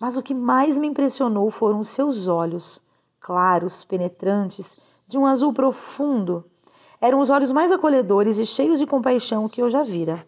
Mas 0.00 0.16
o 0.16 0.22
que 0.22 0.34
mais 0.34 0.76
me 0.76 0.88
impressionou 0.88 1.48
foram 1.48 1.84
seus 1.84 2.26
olhos, 2.26 2.82
claros, 3.20 3.84
penetrantes, 3.84 4.80
de 5.06 5.16
um 5.16 5.26
azul 5.26 5.52
profundo. 5.54 6.44
Eram 7.00 7.20
os 7.20 7.30
olhos 7.30 7.52
mais 7.52 7.70
acolhedores 7.70 8.38
e 8.38 8.46
cheios 8.46 8.80
de 8.80 8.86
compaixão 8.86 9.48
que 9.48 9.62
eu 9.62 9.70
já 9.70 9.84
vira. 9.84 10.26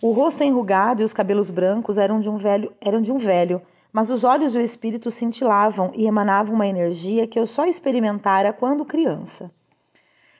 O 0.00 0.12
rosto 0.12 0.44
enrugado 0.44 1.02
e 1.02 1.04
os 1.04 1.12
cabelos 1.12 1.50
brancos 1.50 1.98
eram 1.98 2.20
de 2.20 2.30
um 2.30 2.36
velho, 2.36 2.72
eram 2.80 3.00
de 3.00 3.10
um 3.10 3.18
velho, 3.18 3.60
mas 3.92 4.10
os 4.10 4.22
olhos 4.22 4.54
e 4.54 4.58
o 4.58 4.62
espírito 4.62 5.10
cintilavam 5.10 5.90
e 5.92 6.06
emanavam 6.06 6.54
uma 6.54 6.68
energia 6.68 7.26
que 7.26 7.36
eu 7.36 7.44
só 7.44 7.66
experimentara 7.66 8.52
quando 8.52 8.84
criança. 8.84 9.50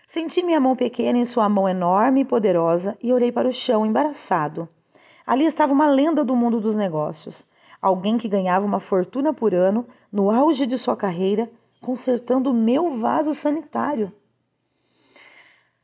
Senti 0.07 0.45
minha 0.45 0.61
mão 0.61 0.77
pequena 0.77 1.19
em 1.19 1.25
sua 1.25 1.49
mão 1.49 1.69
enorme 1.69 2.21
e 2.21 2.25
poderosa 2.25 2.97
e 3.03 3.13
olhei 3.13 3.33
para 3.33 3.49
o 3.49 3.53
chão 3.53 3.85
embaraçado. 3.85 4.69
Ali 5.27 5.45
estava 5.45 5.73
uma 5.73 5.91
lenda 5.91 6.25
do 6.25 6.37
mundo 6.37 6.61
dos 6.61 6.77
negócios, 6.77 7.45
alguém 7.83 8.17
que 8.17 8.29
ganhava 8.29 8.65
uma 8.65 8.79
fortuna 8.79 9.35
por 9.35 9.53
ano 9.55 9.85
no 10.13 10.31
auge 10.31 10.67
de 10.67 10.79
sua 10.79 10.97
carreira, 10.97 11.51
consertando 11.81 12.53
o 12.53 12.55
meu 12.55 12.93
vaso 12.93 13.35
sanitário. 13.35 14.13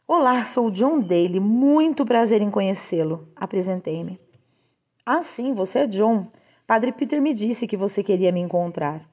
Olá, 0.07 0.45
sou 0.45 0.71
John 0.71 1.01
Daly, 1.01 1.41
muito 1.41 2.05
prazer 2.05 2.43
em 2.43 2.51
conhecê-lo. 2.51 3.27
Apresentei-me. 3.35 4.21
Ah, 5.07 5.23
sim, 5.23 5.55
você 5.55 5.79
é 5.79 5.87
John. 5.87 6.27
Padre 6.67 6.93
Peter 6.93 7.23
me 7.23 7.33
disse 7.33 7.67
que 7.67 7.75
você 7.75 8.03
queria 8.03 8.31
me 8.31 8.39
encontrar. 8.39 9.09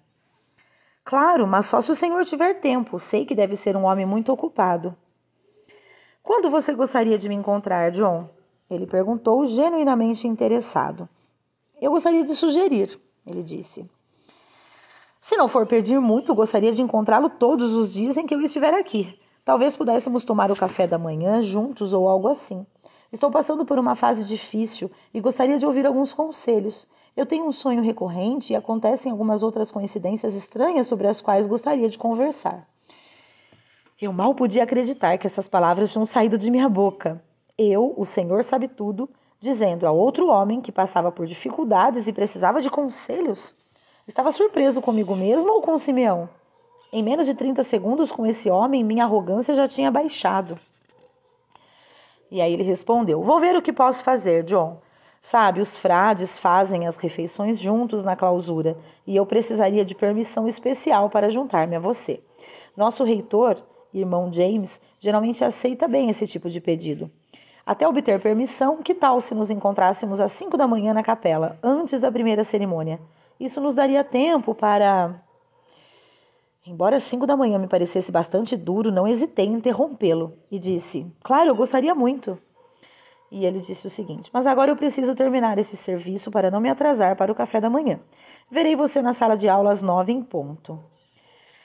Claro, 1.05 1.47
mas 1.47 1.67
só 1.67 1.79
se 1.79 1.91
o 1.91 1.95
senhor 1.95 2.25
tiver 2.25 2.55
tempo. 2.55 2.99
Sei 2.99 3.25
que 3.25 3.33
deve 3.33 3.55
ser 3.55 3.77
um 3.77 3.85
homem 3.85 4.05
muito 4.05 4.33
ocupado. 4.33 4.93
Quando 6.21 6.49
você 6.49 6.73
gostaria 6.73 7.17
de 7.17 7.29
me 7.29 7.35
encontrar, 7.35 7.89
John? 7.91 8.29
Ele 8.69 8.85
perguntou, 8.85 9.47
genuinamente 9.47 10.27
interessado. 10.27 11.07
Eu 11.81 11.91
gostaria 11.91 12.25
de 12.25 12.35
sugerir, 12.35 12.99
ele 13.25 13.43
disse. 13.43 13.89
Se 15.21 15.37
não 15.37 15.47
for 15.47 15.65
pedir 15.65 16.01
muito, 16.01 16.35
gostaria 16.35 16.73
de 16.73 16.81
encontrá-lo 16.81 17.29
todos 17.29 17.71
os 17.75 17.93
dias 17.93 18.17
em 18.17 18.25
que 18.25 18.35
eu 18.35 18.41
estiver 18.41 18.73
aqui. 18.73 19.17
Talvez 19.43 19.75
pudéssemos 19.75 20.23
tomar 20.23 20.51
o 20.51 20.55
café 20.55 20.85
da 20.85 20.99
manhã 20.99 21.41
juntos 21.41 21.93
ou 21.93 22.07
algo 22.07 22.27
assim. 22.27 22.65
Estou 23.11 23.31
passando 23.31 23.65
por 23.65 23.79
uma 23.79 23.95
fase 23.95 24.23
difícil 24.23 24.89
e 25.13 25.19
gostaria 25.19 25.57
de 25.57 25.65
ouvir 25.65 25.85
alguns 25.85 26.13
conselhos. 26.13 26.87
Eu 27.17 27.25
tenho 27.25 27.45
um 27.45 27.51
sonho 27.51 27.81
recorrente 27.81 28.53
e 28.53 28.55
acontecem 28.55 29.11
algumas 29.11 29.41
outras 29.41 29.71
coincidências 29.71 30.35
estranhas 30.35 30.87
sobre 30.87 31.07
as 31.07 31.21
quais 31.21 31.47
gostaria 31.47 31.89
de 31.89 31.97
conversar. 31.97 32.67
Eu 33.99 34.13
mal 34.13 34.33
podia 34.33 34.63
acreditar 34.63 35.17
que 35.17 35.27
essas 35.27 35.47
palavras 35.47 35.91
tinham 35.91 36.05
saído 36.05 36.37
de 36.37 36.49
minha 36.49 36.69
boca. 36.69 37.21
Eu, 37.57 37.93
o 37.97 38.05
Senhor 38.05 38.43
sabe 38.43 38.67
tudo, 38.67 39.09
dizendo 39.39 39.85
a 39.87 39.91
outro 39.91 40.27
homem 40.27 40.61
que 40.61 40.71
passava 40.71 41.11
por 41.11 41.25
dificuldades 41.25 42.07
e 42.07 42.13
precisava 42.13 42.61
de 42.61 42.69
conselhos. 42.69 43.55
Estava 44.07 44.31
surpreso 44.31 44.81
comigo 44.81 45.15
mesmo 45.15 45.51
ou 45.51 45.61
com 45.61 45.77
Simeão? 45.77 46.29
Em 46.93 47.01
menos 47.01 47.25
de 47.25 47.33
30 47.33 47.63
segundos 47.63 48.11
com 48.11 48.25
esse 48.25 48.49
homem, 48.49 48.83
minha 48.83 49.05
arrogância 49.05 49.55
já 49.55 49.67
tinha 49.67 49.89
baixado. 49.89 50.59
E 52.29 52.41
aí 52.41 52.53
ele 52.53 52.63
respondeu: 52.63 53.21
Vou 53.21 53.39
ver 53.39 53.55
o 53.55 53.61
que 53.61 53.71
posso 53.71 54.03
fazer, 54.03 54.43
John. 54.43 54.81
Sabe, 55.21 55.61
os 55.61 55.77
frades 55.77 56.39
fazem 56.39 56.87
as 56.87 56.97
refeições 56.97 57.59
juntos 57.59 58.03
na 58.03 58.15
clausura 58.15 58.75
e 59.05 59.15
eu 59.15 59.25
precisaria 59.25 59.85
de 59.85 59.93
permissão 59.93 60.47
especial 60.47 61.09
para 61.09 61.29
juntar-me 61.29 61.75
a 61.75 61.79
você. 61.79 62.21
Nosso 62.75 63.03
reitor, 63.03 63.61
irmão 63.93 64.33
James, 64.33 64.81
geralmente 64.99 65.43
aceita 65.43 65.87
bem 65.87 66.09
esse 66.09 66.25
tipo 66.25 66.49
de 66.49 66.59
pedido. 66.59 67.11
Até 67.63 67.87
obter 67.87 68.19
permissão, 68.19 68.77
que 68.77 68.95
tal 68.95 69.21
se 69.21 69.35
nos 69.35 69.51
encontrássemos 69.51 70.19
às 70.19 70.31
cinco 70.31 70.57
da 70.57 70.67
manhã 70.67 70.93
na 70.93 71.03
capela, 71.03 71.59
antes 71.61 72.01
da 72.01 72.11
primeira 72.11 72.43
cerimônia? 72.43 72.99
Isso 73.39 73.61
nos 73.61 73.75
daria 73.75 74.03
tempo 74.03 74.55
para. 74.55 75.21
Embora 76.65 76.99
cinco 76.99 77.25
da 77.25 77.35
manhã 77.35 77.57
me 77.57 77.67
parecesse 77.67 78.11
bastante 78.11 78.55
duro, 78.55 78.91
não 78.91 79.07
hesitei 79.07 79.47
em 79.47 79.53
interrompê-lo 79.53 80.37
e 80.51 80.59
disse: 80.59 81.11
Claro, 81.23 81.49
eu 81.49 81.55
gostaria 81.55 81.95
muito. 81.95 82.37
E 83.31 83.45
ele 83.45 83.61
disse 83.61 83.87
o 83.87 83.89
seguinte: 83.89 84.29
Mas 84.31 84.45
agora 84.45 84.69
eu 84.69 84.75
preciso 84.75 85.15
terminar 85.15 85.57
esse 85.57 85.75
serviço 85.75 86.29
para 86.29 86.51
não 86.51 86.61
me 86.61 86.69
atrasar 86.69 87.15
para 87.15 87.31
o 87.31 87.35
café 87.35 87.59
da 87.59 87.69
manhã. 87.69 87.99
Verei 88.49 88.75
você 88.75 89.01
na 89.01 89.11
sala 89.11 89.35
de 89.35 89.49
aula 89.49 89.71
às 89.71 89.81
nove 89.81 90.11
em 90.11 90.21
ponto. 90.21 90.79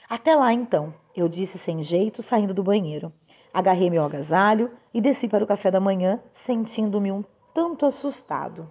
Até 0.09 0.33
lá 0.33 0.51
então, 0.51 0.93
eu 1.15 1.27
disse 1.27 1.59
sem 1.59 1.83
jeito, 1.83 2.23
saindo 2.23 2.53
do 2.53 2.63
banheiro. 2.63 3.13
Agarrei 3.53 3.91
meu 3.91 4.03
agasalho 4.03 4.71
e 4.93 4.99
desci 4.99 5.27
para 5.27 5.43
o 5.43 5.47
café 5.47 5.69
da 5.69 5.79
manhã, 5.79 6.19
sentindo-me 6.31 7.11
um 7.11 7.23
tanto 7.53 7.85
assustado. 7.85 8.67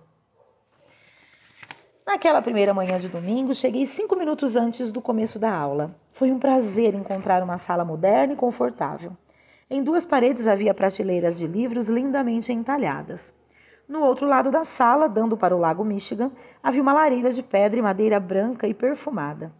Naquela 2.07 2.41
primeira 2.41 2.73
manhã 2.73 3.01
de 3.01 3.09
domingo, 3.09 3.53
cheguei 3.53 3.85
cinco 3.85 4.15
minutos 4.15 4.55
antes 4.55 4.93
do 4.93 5.03
começo 5.03 5.41
da 5.41 5.53
aula. 5.53 5.93
Foi 6.13 6.31
um 6.31 6.39
prazer 6.39 6.95
encontrar 6.95 7.43
uma 7.43 7.59
sala 7.59 7.85
moderna 7.85 8.33
e 8.33 8.37
confortável. 8.37 9.11
Em 9.69 9.83
duas 9.83 10.07
paredes 10.07 10.47
havia 10.47 10.73
prateleiras 10.73 11.37
de 11.37 11.49
livros 11.49 11.89
lindamente 11.89 12.53
entalhadas. 12.53 13.35
No 13.89 14.05
outro 14.05 14.25
lado 14.25 14.53
da 14.53 14.63
sala, 14.63 15.09
dando 15.09 15.37
para 15.37 15.55
o 15.55 15.59
lago 15.59 15.85
Michigan, 15.85 16.31
havia 16.63 16.81
uma 16.81 16.93
lareira 16.93 17.33
de 17.33 17.43
pedra 17.43 17.81
e 17.81 17.83
madeira 17.83 18.21
branca 18.21 18.69
e 18.69 18.73
perfumada. 18.73 19.53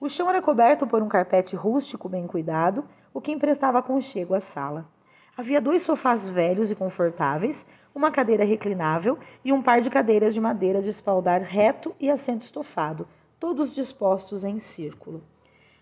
O 0.00 0.08
chão 0.08 0.28
era 0.28 0.42
coberto 0.42 0.88
por 0.88 1.00
um 1.02 1.08
carpete 1.08 1.54
rústico 1.54 2.08
bem 2.08 2.26
cuidado, 2.26 2.84
o 3.14 3.20
que 3.20 3.30
emprestava 3.30 3.78
aconchego 3.78 4.34
à 4.34 4.40
sala. 4.40 4.88
Havia 5.34 5.62
dois 5.62 5.82
sofás 5.82 6.28
velhos 6.28 6.70
e 6.70 6.74
confortáveis, 6.74 7.64
uma 7.94 8.10
cadeira 8.10 8.44
reclinável 8.44 9.18
e 9.42 9.50
um 9.50 9.62
par 9.62 9.80
de 9.80 9.88
cadeiras 9.88 10.34
de 10.34 10.40
madeira 10.42 10.82
de 10.82 10.90
espaldar 10.90 11.40
reto 11.40 11.94
e 11.98 12.10
assento 12.10 12.42
estofado, 12.42 13.08
todos 13.40 13.74
dispostos 13.74 14.44
em 14.44 14.58
círculo. 14.58 15.22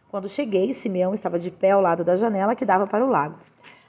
Quando 0.08 0.28
cheguei, 0.28 0.72
Simeão 0.72 1.12
estava 1.12 1.36
de 1.36 1.50
pé 1.50 1.72
ao 1.72 1.80
lado 1.80 2.04
da 2.04 2.14
janela 2.14 2.54
que 2.54 2.64
dava 2.64 2.86
para 2.86 3.04
o 3.04 3.08
lago, 3.08 3.40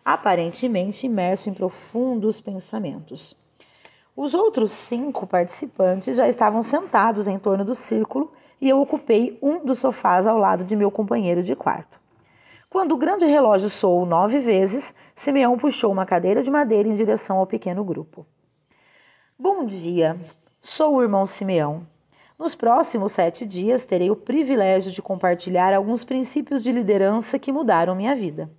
aparentemente 0.04 1.06
imerso 1.06 1.48
em 1.48 1.54
profundos 1.54 2.42
pensamentos. 2.42 3.38
Os 4.16 4.34
outros 4.34 4.72
cinco 4.72 5.28
participantes 5.28 6.18
já 6.18 6.28
estavam 6.28 6.64
sentados 6.64 7.28
em 7.28 7.38
torno 7.38 7.64
do 7.64 7.76
círculo 7.76 8.34
e 8.60 8.68
eu 8.68 8.82
ocupei 8.82 9.38
um 9.44 9.64
dos 9.64 9.78
sofás 9.78 10.26
ao 10.26 10.40
lado 10.40 10.64
de 10.64 10.76
meu 10.76 10.90
companheiro 10.90 11.44
de 11.44 11.56
quarto. 11.56 12.01
Quando 12.72 12.94
o 12.94 12.98
grande 12.98 13.26
relógio 13.26 13.70
soou 13.70 14.06
nove 14.06 14.40
vezes, 14.40 14.96
Simeão 15.14 15.58
puxou 15.58 15.92
uma 15.92 16.06
cadeira 16.06 16.42
de 16.42 16.50
madeira 16.50 16.88
em 16.88 16.94
direção 16.94 17.38
ao 17.38 17.46
pequeno 17.46 17.84
grupo. 17.84 18.26
Bom 19.38 19.66
dia, 19.66 20.18
sou 20.62 20.96
o 20.96 21.02
irmão 21.02 21.26
Simeão. 21.26 21.86
Nos 22.40 22.56
próximos 22.56 23.12
sete 23.12 23.46
dias 23.46 23.86
terei 23.86 24.10
o 24.10 24.16
privilégio 24.16 24.90
de 24.90 25.02
compartilhar 25.02 25.74
alguns 25.74 26.06
princípios 26.06 26.64
de 26.64 26.72
liderança 26.72 27.38
que 27.38 27.52
mudaram 27.52 27.94
minha 27.94 28.16
vida. 28.16 28.50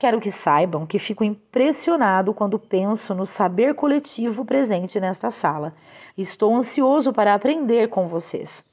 Quero 0.00 0.20
que 0.20 0.32
saibam 0.32 0.84
que 0.84 0.98
fico 0.98 1.22
impressionado 1.22 2.34
quando 2.34 2.58
penso 2.58 3.14
no 3.14 3.24
saber 3.24 3.76
coletivo 3.76 4.44
presente 4.44 4.98
nesta 4.98 5.30
sala. 5.30 5.76
Estou 6.18 6.56
ansioso 6.56 7.12
para 7.12 7.32
aprender 7.32 7.88
com 7.88 8.08
vocês. 8.08 8.64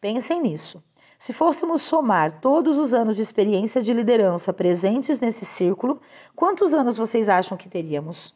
Pensem 0.00 0.40
nisso. 0.40 0.80
Se 1.22 1.32
fôssemos 1.32 1.82
somar 1.82 2.40
todos 2.40 2.80
os 2.80 2.92
anos 2.92 3.14
de 3.14 3.22
experiência 3.22 3.80
de 3.80 3.92
liderança 3.92 4.52
presentes 4.52 5.20
nesse 5.20 5.44
círculo, 5.44 6.00
quantos 6.34 6.74
anos 6.74 6.96
vocês 6.96 7.28
acham 7.28 7.56
que 7.56 7.68
teríamos? 7.68 8.34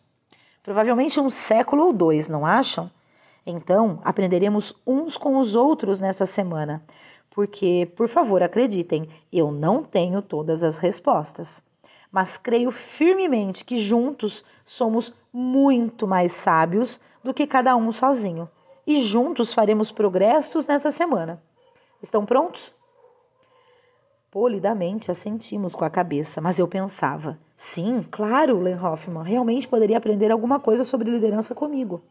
Provavelmente 0.63 1.19
um 1.19 1.29
século 1.29 1.87
ou 1.87 1.93
dois, 1.93 2.29
não 2.29 2.47
acham? 2.47 2.89
Então, 3.45 3.99
aprenderemos 4.05 4.73
uns 4.87 5.17
com 5.17 5.39
os 5.39 5.57
outros 5.57 6.01
nessa 6.01 6.25
semana, 6.27 6.81
porque, 7.29 7.91
por 7.97 8.07
favor, 8.07 8.41
acreditem, 8.41 9.09
eu 9.33 9.51
não 9.51 9.83
tenho 9.83 10.23
todas 10.23 10.63
as 10.63 10.79
respostas. 10.79 11.61
Mas 12.09 12.39
creio 12.39 12.71
firmemente 12.71 13.65
que 13.65 13.81
juntos 13.81 14.45
somos 14.65 15.13
muito 15.33 16.07
mais 16.07 16.35
sábios 16.35 17.01
do 17.21 17.35
que 17.35 17.49
cada 17.49 17.75
um 17.75 17.91
sozinho. 17.91 18.49
E 18.87 19.01
juntos 19.01 19.53
faremos 19.53 19.91
progressos 19.91 20.69
nessa 20.69 20.93
semana. 20.93 21.43
Estão 22.01 22.25
prontos? 22.25 22.76
Polidamente 24.31 25.11
assentimos 25.11 25.75
com 25.75 25.85
a 25.85 25.91
cabeça, 25.91 26.41
mas 26.41 26.59
eu 26.59 26.67
pensava: 26.67 27.39
sim, 27.57 28.03
claro, 28.11 28.59
Len 28.59 28.79
Hoffman 28.79 29.23
realmente 29.23 29.69
poderia 29.69 29.97
aprender 29.97 30.31
alguma 30.31 30.59
coisa 30.59 30.83
sobre 30.83 31.11
liderança 31.11 31.55
comigo. 31.55 32.03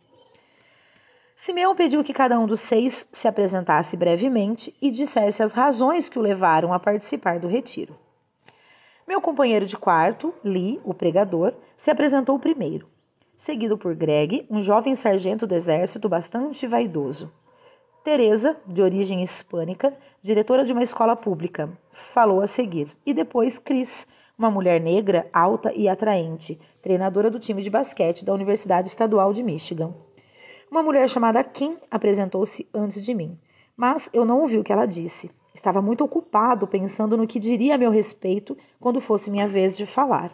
Simeão 1.35 1.75
pediu 1.75 2.03
que 2.03 2.13
cada 2.13 2.39
um 2.39 2.47
dos 2.47 2.61
seis 2.61 3.05
se 3.11 3.27
apresentasse 3.27 3.97
brevemente 3.97 4.73
e 4.81 4.89
dissesse 4.89 5.43
as 5.43 5.51
razões 5.51 6.07
que 6.07 6.17
o 6.17 6.21
levaram 6.21 6.71
a 6.71 6.79
participar 6.79 7.39
do 7.39 7.47
retiro. 7.47 7.95
Meu 9.05 9.19
companheiro 9.19 9.65
de 9.65 9.77
quarto, 9.77 10.33
Lee, 10.43 10.79
o 10.83 10.93
pregador, 10.93 11.53
se 11.75 11.91
apresentou 11.91 12.39
primeiro, 12.39 12.87
seguido 13.35 13.77
por 13.77 13.93
Greg, 13.93 14.47
um 14.49 14.61
jovem 14.61 14.95
sargento 14.95 15.45
do 15.45 15.53
exército 15.53 16.07
bastante 16.07 16.65
vaidoso. 16.65 17.31
Teresa, 18.05 18.55
de 18.67 18.83
origem 18.83 19.23
hispânica, 19.23 19.91
diretora 20.21 20.63
de 20.63 20.71
uma 20.71 20.83
escola 20.83 21.15
pública, 21.15 21.75
falou 21.91 22.39
a 22.39 22.45
seguir, 22.45 22.87
e 23.03 23.15
depois 23.15 23.57
Cris, 23.57 24.05
uma 24.37 24.51
mulher 24.51 24.79
negra, 24.79 25.27
alta 25.33 25.73
e 25.73 25.89
atraente, 25.89 26.59
treinadora 26.83 27.31
do 27.31 27.39
time 27.39 27.63
de 27.63 27.69
basquete 27.71 28.23
da 28.23 28.31
Universidade 28.31 28.89
Estadual 28.89 29.33
de 29.33 29.41
Michigan. 29.41 29.91
Uma 30.69 30.83
mulher 30.83 31.09
chamada 31.09 31.43
Kim 31.43 31.77
apresentou-se 31.89 32.69
antes 32.71 33.03
de 33.03 33.11
mim, 33.11 33.35
mas 33.75 34.07
eu 34.13 34.23
não 34.23 34.41
ouvi 34.41 34.59
o 34.59 34.63
que 34.63 34.71
ela 34.71 34.85
disse. 34.85 35.31
Estava 35.51 35.81
muito 35.81 36.03
ocupado 36.03 36.67
pensando 36.67 37.17
no 37.17 37.25
que 37.25 37.39
diria 37.39 37.73
a 37.73 37.79
meu 37.79 37.89
respeito 37.89 38.55
quando 38.79 39.01
fosse 39.01 39.31
minha 39.31 39.47
vez 39.47 39.75
de 39.75 39.87
falar. 39.87 40.31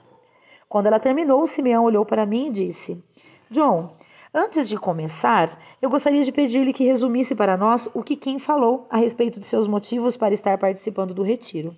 Quando 0.68 0.88
ela 0.88 1.00
terminou, 1.00 1.48
Simeão 1.48 1.86
olhou 1.86 2.06
para 2.06 2.26
mim 2.26 2.48
e 2.48 2.52
disse: 2.52 3.02
John, 3.50 3.94
antes 4.34 4.68
de 4.68 4.78
começar, 4.78 5.58
eu 5.82 5.90
gostaria 5.90 6.24
de 6.24 6.32
pedir-lhe 6.32 6.74
que 6.74 6.84
resumisse 6.84 7.36
para 7.36 7.58
nós 7.58 7.90
o 7.94 8.04
que 8.04 8.16
Kim 8.16 8.40
falou 8.40 8.88
a 8.90 8.98
respeito 8.98 9.40
de 9.40 9.46
seus 9.46 9.68
motivos 9.68 10.18
para 10.18 10.34
estar 10.34 10.58
participando 10.58 11.14
do 11.14 11.24
retiro. 11.24 11.76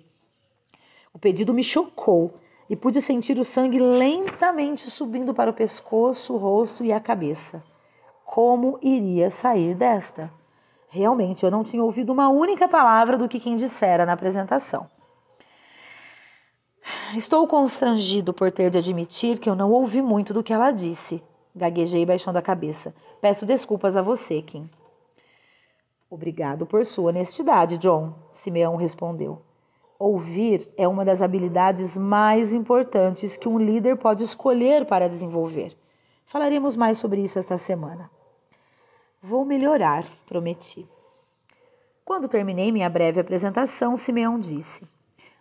O 1.12 1.18
pedido 1.18 1.54
me 1.54 1.62
chocou 1.62 2.34
e 2.68 2.74
pude 2.74 3.00
sentir 3.00 3.38
o 3.38 3.44
sangue 3.44 3.78
lentamente 3.78 4.90
subindo 4.90 5.34
para 5.34 5.50
o 5.50 5.54
pescoço, 5.54 6.34
o 6.34 6.36
rosto 6.36 6.84
e 6.84 6.92
a 6.92 7.00
cabeça 7.00 7.62
como 8.34 8.80
iria 8.82 9.30
sair 9.30 9.76
desta. 9.76 10.28
Realmente, 10.88 11.44
eu 11.44 11.52
não 11.52 11.62
tinha 11.62 11.84
ouvido 11.84 12.12
uma 12.12 12.28
única 12.28 12.68
palavra 12.68 13.16
do 13.16 13.28
que 13.28 13.38
quem 13.38 13.54
dissera 13.54 14.04
na 14.04 14.12
apresentação. 14.12 14.88
Estou 17.16 17.46
constrangido 17.46 18.32
por 18.32 18.50
ter 18.50 18.70
de 18.70 18.78
admitir 18.78 19.38
que 19.38 19.48
eu 19.48 19.54
não 19.54 19.70
ouvi 19.70 20.02
muito 20.02 20.34
do 20.34 20.42
que 20.42 20.52
ela 20.52 20.72
disse. 20.72 21.22
Gaguejei 21.54 22.04
baixando 22.04 22.38
a 22.38 22.42
cabeça. 22.42 22.94
Peço 23.20 23.46
desculpas 23.46 23.96
a 23.96 24.02
você, 24.02 24.42
Kim. 24.42 24.68
Obrigado 26.10 26.66
por 26.66 26.84
sua 26.84 27.10
honestidade, 27.10 27.78
John, 27.78 28.12
Simeão 28.30 28.76
respondeu. 28.76 29.40
Ouvir 29.98 30.68
é 30.76 30.86
uma 30.88 31.04
das 31.04 31.22
habilidades 31.22 31.96
mais 31.96 32.52
importantes 32.52 33.36
que 33.36 33.48
um 33.48 33.58
líder 33.58 33.96
pode 33.96 34.24
escolher 34.24 34.84
para 34.84 35.08
desenvolver. 35.08 35.76
Falaremos 36.26 36.76
mais 36.76 36.98
sobre 36.98 37.22
isso 37.22 37.38
esta 37.38 37.56
semana. 37.56 38.10
Vou 39.22 39.44
melhorar, 39.44 40.04
prometi. 40.26 40.86
Quando 42.04 42.28
terminei 42.28 42.70
minha 42.70 42.90
breve 42.90 43.20
apresentação, 43.20 43.96
Simeão 43.96 44.38
disse: 44.38 44.86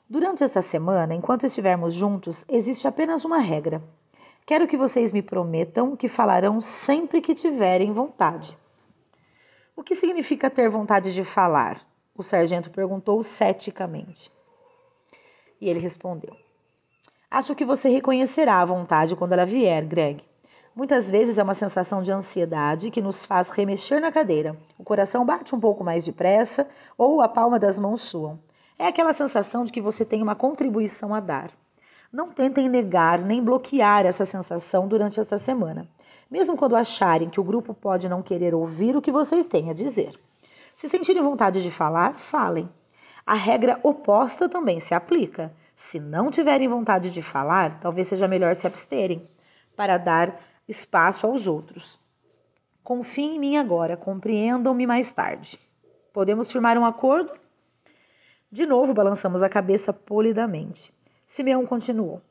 Durante 0.07 0.43
essa 0.43 0.61
semana, 0.61 1.13
enquanto 1.13 1.45
estivermos 1.45 1.93
juntos, 1.93 2.45
existe 2.47 2.87
apenas 2.87 3.25
uma 3.25 3.39
regra. 3.39 3.83
Quero 4.45 4.67
que 4.67 4.75
vocês 4.75 5.13
me 5.13 5.21
prometam 5.21 5.95
que 5.95 6.09
falarão 6.09 6.59
sempre 6.59 7.21
que 7.21 7.33
tiverem 7.33 7.93
vontade. 7.93 8.57
O 9.73 9.81
que 9.81 9.95
significa 9.95 10.49
ter 10.49 10.69
vontade 10.69 11.13
de 11.13 11.23
falar? 11.23 11.79
O 12.13 12.21
sargento 12.21 12.69
perguntou 12.69 13.23
ceticamente. 13.23 14.29
E 15.61 15.69
ele 15.69 15.79
respondeu: 15.79 16.35
Acho 17.31 17.55
que 17.55 17.63
você 17.63 17.87
reconhecerá 17.87 18.59
a 18.59 18.65
vontade 18.65 19.15
quando 19.15 19.31
ela 19.31 19.45
vier, 19.45 19.85
Greg. 19.85 20.21
Muitas 20.75 21.09
vezes 21.09 21.37
é 21.37 21.43
uma 21.43 21.53
sensação 21.53 22.01
de 22.01 22.11
ansiedade 22.11 22.91
que 22.91 23.01
nos 23.01 23.23
faz 23.23 23.49
remexer 23.49 24.01
na 24.01 24.11
cadeira. 24.11 24.57
O 24.77 24.83
coração 24.83 25.25
bate 25.25 25.55
um 25.55 25.59
pouco 25.59 25.85
mais 25.85 26.03
depressa 26.03 26.67
ou 26.97 27.21
a 27.21 27.29
palma 27.29 27.57
das 27.57 27.79
mãos 27.79 28.01
suam. 28.01 28.37
É 28.77 28.87
aquela 28.87 29.13
sensação 29.13 29.63
de 29.63 29.71
que 29.71 29.79
você 29.79 30.03
tem 30.03 30.21
uma 30.21 30.35
contribuição 30.35 31.13
a 31.13 31.21
dar. 31.21 31.49
Não 32.13 32.29
tentem 32.29 32.69
negar 32.69 33.25
nem 33.25 33.43
bloquear 33.43 34.05
essa 34.05 34.23
sensação 34.23 34.87
durante 34.87 35.19
essa 35.19 35.39
semana, 35.39 35.89
mesmo 36.29 36.55
quando 36.55 36.75
acharem 36.75 37.27
que 37.27 37.39
o 37.39 37.43
grupo 37.43 37.73
pode 37.73 38.07
não 38.07 38.21
querer 38.21 38.53
ouvir 38.53 38.95
o 38.95 39.01
que 39.01 39.11
vocês 39.11 39.47
têm 39.47 39.71
a 39.71 39.73
dizer. 39.73 40.13
Se 40.75 40.87
sentirem 40.87 41.23
vontade 41.23 41.63
de 41.63 41.71
falar, 41.71 42.19
falem. 42.19 42.69
A 43.25 43.33
regra 43.33 43.79
oposta 43.81 44.47
também 44.47 44.79
se 44.79 44.93
aplica. 44.93 45.51
Se 45.75 45.99
não 45.99 46.29
tiverem 46.29 46.67
vontade 46.67 47.09
de 47.09 47.23
falar, 47.23 47.79
talvez 47.79 48.09
seja 48.09 48.27
melhor 48.27 48.55
se 48.55 48.67
absterem, 48.67 49.27
para 49.75 49.97
dar 49.97 50.39
espaço 50.67 51.25
aos 51.25 51.47
outros. 51.47 51.99
Confiem 52.83 53.37
em 53.37 53.39
mim 53.39 53.57
agora, 53.57 53.97
compreendam-me 53.97 54.85
mais 54.85 55.11
tarde. 55.11 55.57
Podemos 56.13 56.51
firmar 56.51 56.77
um 56.77 56.85
acordo? 56.85 57.31
De 58.51 58.67
novo 58.67 58.93
balançamos 58.93 59.41
a 59.41 59.49
cabeça 59.49 59.91
polidamente. 59.91 60.93
Simeão 61.25 61.65
continuou. 61.65 62.21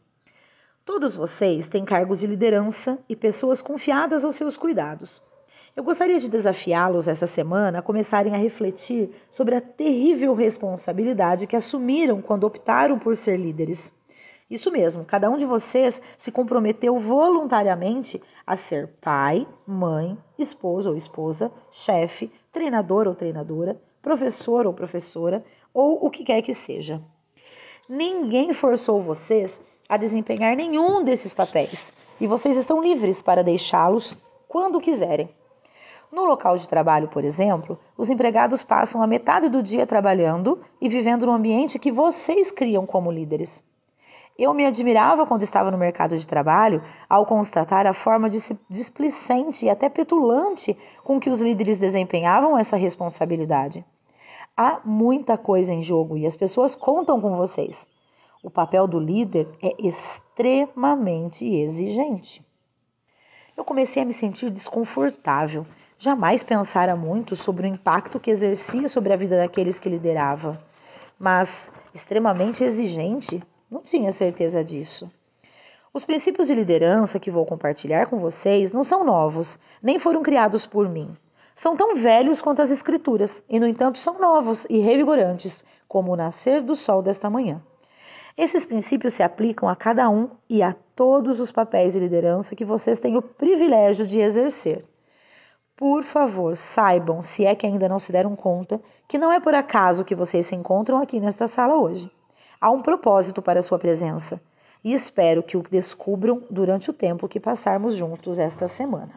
Todos 0.85 1.15
vocês 1.15 1.69
têm 1.69 1.85
cargos 1.85 2.21
de 2.21 2.27
liderança 2.27 2.99
e 3.09 3.15
pessoas 3.15 3.63
confiadas 3.63 4.25
aos 4.25 4.35
seus 4.35 4.57
cuidados. 4.57 5.23
Eu 5.75 5.83
gostaria 5.83 6.19
de 6.19 6.29
desafiá-los 6.29 7.09
essa 7.09 7.27
semana 7.27 7.79
a 7.79 7.83
começarem 7.83 8.35
a 8.35 8.39
refletir 8.39 9.11
sobre 9.31 9.55
a 9.55 9.61
terrível 9.61 10.35
responsabilidade 10.35 11.47
que 11.47 11.57
assumiram 11.57 12.21
quando 12.21 12.45
optaram 12.45 12.99
por 12.99 13.17
ser 13.17 13.39
líderes. 13.39 13.93
Isso 14.51 14.71
mesmo, 14.71 15.03
cada 15.03 15.31
um 15.31 15.39
de 15.39 15.47
vocês 15.47 16.03
se 16.19 16.31
comprometeu 16.31 16.99
voluntariamente 16.99 18.21
a 18.47 18.55
ser 18.55 18.87
pai, 19.01 19.49
mãe, 19.67 20.19
esposo 20.39 20.91
ou 20.91 20.97
esposa, 20.97 21.51
chefe, 21.71 22.31
treinador 22.53 23.09
ou 23.09 23.15
treinadora, 23.15 23.81
professor 24.03 24.67
ou 24.67 24.75
professora, 24.75 25.43
ou 25.73 26.05
o 26.05 26.11
que 26.11 26.23
quer 26.23 26.43
que 26.43 26.53
seja. 26.53 27.01
Ninguém 27.95 28.55
forçou 28.55 29.03
vocês 29.03 29.61
a 29.87 29.99
desempenhar 29.99 30.57
nenhum 30.57 31.05
desses 31.05 31.35
papéis 31.35 31.93
e 32.19 32.27
vocês 32.27 32.57
estão 32.57 32.83
livres 32.83 33.21
para 33.21 33.45
deixá-los 33.45 34.17
quando 34.49 34.81
quiserem. 34.81 35.29
No 36.11 36.25
local 36.25 36.57
de 36.57 36.67
trabalho, 36.67 37.09
por 37.09 37.23
exemplo, 37.23 37.79
os 37.95 38.09
empregados 38.09 38.63
passam 38.63 39.03
a 39.03 39.07
metade 39.07 39.51
do 39.51 39.63
dia 39.63 39.87
trabalhando 39.87 40.59
e 40.81 40.89
vivendo 40.89 41.27
no 41.27 41.33
ambiente 41.33 41.79
que 41.79 41.93
vocês 41.93 42.51
criam 42.51 42.87
como 42.87 43.13
líderes. 43.13 43.63
Eu 44.39 44.55
me 44.55 44.65
admirava 44.65 45.27
quando 45.27 45.43
estava 45.43 45.71
no 45.71 45.77
mercado 45.77 46.17
de 46.17 46.27
trabalho 46.27 46.83
ao 47.11 47.27
constatar 47.27 47.87
a 47.87 47.93
forma 47.93 48.31
displicente 48.71 49.67
e 49.67 49.69
até 49.69 49.91
petulante 49.91 50.79
com 51.05 51.21
que 51.21 51.29
os 51.29 51.43
líderes 51.43 51.79
desempenhavam 51.79 52.57
essa 52.57 52.75
responsabilidade. 52.75 53.85
Há 54.55 54.81
muita 54.85 55.39
coisa 55.39 55.73
em 55.73 55.81
jogo 55.81 56.19
e 56.19 56.27
as 56.27 56.37
pessoas 56.37 56.77
contam 56.77 57.19
com 57.19 57.35
vocês. 57.35 57.89
O 58.43 58.51
papel 58.51 58.87
do 58.87 58.99
líder 58.99 59.49
é 59.63 59.75
extremamente 59.79 61.47
exigente. 61.47 62.45
Eu 63.57 63.65
comecei 63.65 64.03
a 64.03 64.07
me 64.07 64.13
sentir 64.13 64.51
desconfortável. 64.51 65.67
Jamais 65.99 66.45
pensara 66.45 66.95
muito 66.95 67.35
sobre 67.35 67.67
o 67.67 67.71
impacto 67.71 68.21
que 68.21 68.31
exercia 68.31 68.89
sobre 68.89 69.13
a 69.13 69.17
vida 69.17 69.39
daqueles 69.39 69.79
que 69.79 69.89
liderava. 69.89 70.63
Mas 71.19 71.71
extremamente 71.95 72.63
exigente 72.63 73.43
não 73.71 73.81
tinha 73.81 74.13
certeza 74.13 74.63
disso. 74.63 75.11
Os 75.95 76.05
princípios 76.05 76.49
de 76.49 76.55
liderança 76.55 77.19
que 77.19 77.31
vou 77.31 77.47
compartilhar 77.47 78.07
com 78.07 78.19
vocês 78.19 78.73
não 78.73 78.85
são 78.85 79.03
novos, 79.03 79.59
nem 79.83 79.99
foram 79.99 80.23
criados 80.23 80.67
por 80.67 80.89
mim. 80.89 81.17
São 81.55 81.77
tão 81.77 81.95
velhos 81.95 82.41
quanto 82.41 82.63
as 82.63 82.71
Escrituras, 82.71 83.45
e 83.49 83.61
no 83.61 83.67
entanto 83.67 83.99
são 83.99 84.19
novos 84.19 84.67
e 84.71 84.79
revigorantes, 84.79 85.65
como 85.87 86.13
o 86.13 86.17
nascer 86.17 86.63
do 86.63 86.75
sol 86.75 87.03
desta 87.03 87.29
manhã. 87.29 87.63
Esses 88.37 88.65
princípios 88.65 89.15
se 89.15 89.23
aplicam 89.23 89.69
a 89.69 89.77
cada 89.77 90.09
um 90.09 90.31
e 90.49 90.63
a 90.63 90.75
todos 90.97 91.39
os 91.39 91.53
papéis 91.53 91.93
de 91.93 92.01
liderança 92.01 92.57
que 92.57 92.65
vocês 92.65 92.99
têm 92.99 93.17
o 93.17 93.23
privilégio 93.23 94.07
de 94.07 94.21
exercer. 94.21 94.85
Por 95.77 96.03
favor, 96.03 96.57
saibam, 96.57 97.23
se 97.23 97.45
é 97.45 97.55
que 97.55 97.67
ainda 97.67 97.89
não 97.89 97.99
se 97.99 98.13
deram 98.13 98.35
conta, 98.35 98.81
que 99.07 99.19
não 99.19 99.31
é 99.31 99.39
por 99.39 99.55
acaso 99.55 100.05
que 100.05 100.15
vocês 100.15 100.47
se 100.47 100.55
encontram 100.55 100.99
aqui 100.99 101.21
nesta 101.21 101.47
sala 101.47 101.77
hoje. 101.77 102.11
Há 102.61 102.71
um 102.71 102.81
propósito 102.81 103.43
para 103.43 103.59
a 103.59 103.63
sua 103.63 103.79
presença 103.79 104.41
e 104.85 104.93
espero 104.93 105.43
que 105.43 105.57
o 105.57 105.63
descubram 105.63 106.43
durante 106.51 106.89
o 106.89 106.93
tempo 106.93 107.29
que 107.29 107.41
passarmos 107.41 107.95
juntos 107.95 108.39
esta 108.39 108.67
semana. 108.67 109.13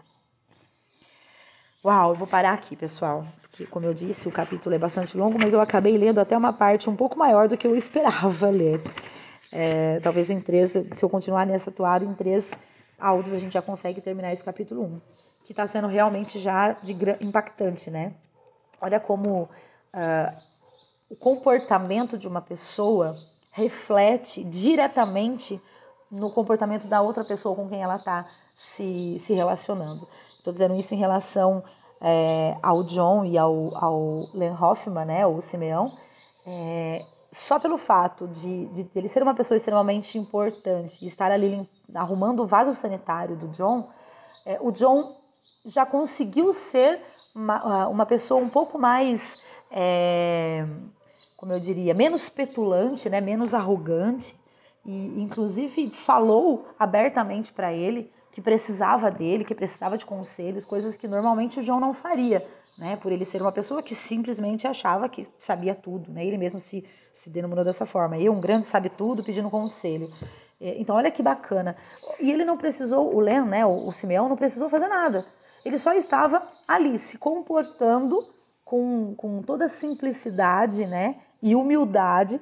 Uau, 1.86 2.13
eu 2.13 2.15
vou 2.15 2.26
parar 2.26 2.52
aqui, 2.52 2.76
pessoal, 2.76 3.28
porque, 3.43 3.63
como 3.67 3.86
eu 3.86 3.93
disse, 3.93 4.28
o 4.28 4.32
capítulo 4.32 4.74
é 4.74 4.80
bastante 4.80 5.15
longo, 5.15 5.38
mas 5.39 5.54
eu 5.54 5.62
acabei 5.62 5.95
lendo 5.95 6.17
até 6.17 6.36
uma 6.36 6.52
parte 6.52 6.89
um 6.89 6.95
pouco 6.95 7.15
maior 7.15 7.48
do 7.48 7.56
que 7.56 7.67
eu 7.67 7.76
esperava 7.78 8.50
ler. 8.50 8.82
É, 9.52 10.00
talvez 10.00 10.32
em 10.32 10.41
três, 10.41 10.71
se 10.71 11.06
eu 11.06 11.08
continuar 11.08 11.45
nessa 11.45 11.71
toada, 11.71 12.04
em 12.04 12.12
três 12.15 12.56
áudios 13.00 13.36
a 13.36 13.39
gente 13.39 13.54
já 13.54 13.62
consegue 13.62 14.02
terminar 14.02 14.34
esse 14.34 14.43
capítulo 14.43 14.82
1, 14.84 15.02
que 15.43 15.52
está 15.52 15.67
sendo 15.67 15.88
realmente 15.88 16.39
já 16.39 16.71
de, 16.71 16.95
impactante, 17.21 17.91
né? 17.91 18.13
Olha 18.82 19.00
como 19.00 19.43
uh, 19.43 20.38
o 21.08 21.15
comportamento 21.15 22.17
de 22.17 22.28
uma 22.28 22.41
pessoa 22.41 23.15
reflete 23.54 24.43
diretamente 24.43 25.62
no 26.15 26.32
comportamento 26.32 26.88
da 26.88 27.01
outra 27.01 27.23
pessoa 27.23 27.56
com 27.56 27.67
quem 27.67 27.82
ela 27.82 27.97
está 27.97 28.23
se, 28.51 29.19
se 29.19 29.34
relacionando. 29.34 30.08
Estou 30.38 30.54
dizendo 30.54 30.75
isso 30.75 30.93
em 30.93 30.97
relação 30.97 31.63
é, 32.01 32.58
ao 32.62 32.84
John 32.84 33.25
e 33.25 33.38
ao, 33.38 33.75
ao 33.75 34.28
Len 34.34 34.56
Hoffman, 34.60 35.06
né, 35.06 35.28
o 35.28 35.41
Simeão, 35.41 35.91
é, 36.47 37.01
só 37.32 37.60
pelo 37.60 37.78
fato 37.78 38.28
de, 38.28 38.65
de 38.67 38.89
ele 38.95 39.10
ser 39.10 39.21
uma 39.21 39.36
pessoa 39.36 39.58
extremamente 39.58 40.17
importante 40.17 41.04
e 41.04 41.08
estar 41.08 41.32
ali 41.32 41.67
arrumando 41.93 42.43
o 42.43 42.47
vaso 42.47 42.73
sanitário 42.73 43.36
do 43.36 43.47
John, 43.49 43.89
é, 44.45 44.58
o 44.62 44.71
John 44.71 45.15
já 45.65 45.86
conseguiu 45.86 46.54
ser 46.54 47.01
uma, 47.34 47.88
uma 47.88 48.06
pessoa 48.06 48.41
um 48.41 48.49
pouco 48.49 48.78
mais, 48.78 49.45
é, 49.69 50.65
como 51.36 51.51
eu 51.51 51.60
diria, 51.60 51.93
menos 51.93 52.30
petulante, 52.30 53.10
né, 53.10 53.19
menos 53.19 53.54
arrogante, 53.54 54.36
e 54.86 55.21
inclusive 55.21 55.89
falou 55.89 56.67
abertamente 56.78 57.52
para 57.52 57.74
ele 57.74 58.12
que 58.32 58.41
precisava 58.41 59.10
dele, 59.10 59.45
que 59.45 59.56
precisava 59.56 59.98
de 59.98 60.06
conselhos, 60.06 60.65
coisas 60.65 60.98
que 60.98 61.08
normalmente 61.08 61.60
o 61.60 61.63
João 61.63 61.80
não 61.80 61.93
faria, 61.93 62.45
né? 62.80 62.98
Por 62.98 63.13
ele 63.13 63.24
ser 63.24 63.41
uma 63.41 63.52
pessoa 63.52 63.82
que 63.82 63.95
simplesmente 63.95 64.67
achava 64.67 65.08
que 65.08 65.26
sabia 65.39 65.74
tudo, 65.74 66.12
né? 66.12 66.26
Ele 66.26 66.38
mesmo 66.38 66.60
se, 66.60 66.84
se 67.13 67.30
denominou 67.30 67.63
dessa 67.63 67.86
forma. 67.86 68.17
Eu, 68.17 68.34
um 68.34 68.41
grande 68.41 68.65
sabe 68.65 68.89
tudo, 68.89 69.24
pedindo 69.24 69.50
conselho. 69.50 70.06
É, 70.60 70.78
então, 70.78 70.98
olha 70.98 71.10
que 71.12 71.24
bacana. 71.24 71.78
E 72.19 72.30
ele 72.30 72.43
não 72.43 72.58
precisou, 72.58 73.15
o 73.15 73.21
Len, 73.21 73.45
né, 73.45 73.65
o, 73.65 73.71
o 73.71 73.93
Simeão, 73.93 74.28
não 74.28 74.36
precisou 74.36 74.67
fazer 74.67 74.89
nada. 74.89 75.24
Ele 75.65 75.78
só 75.78 75.93
estava 75.93 76.38
ali, 76.67 77.00
se 77.00 77.17
comportando 77.17 78.13
com, 78.65 79.15
com 79.15 79.41
toda 79.43 79.69
simplicidade, 79.69 80.86
né? 80.88 81.15
E 81.41 81.56
humildade, 81.56 82.41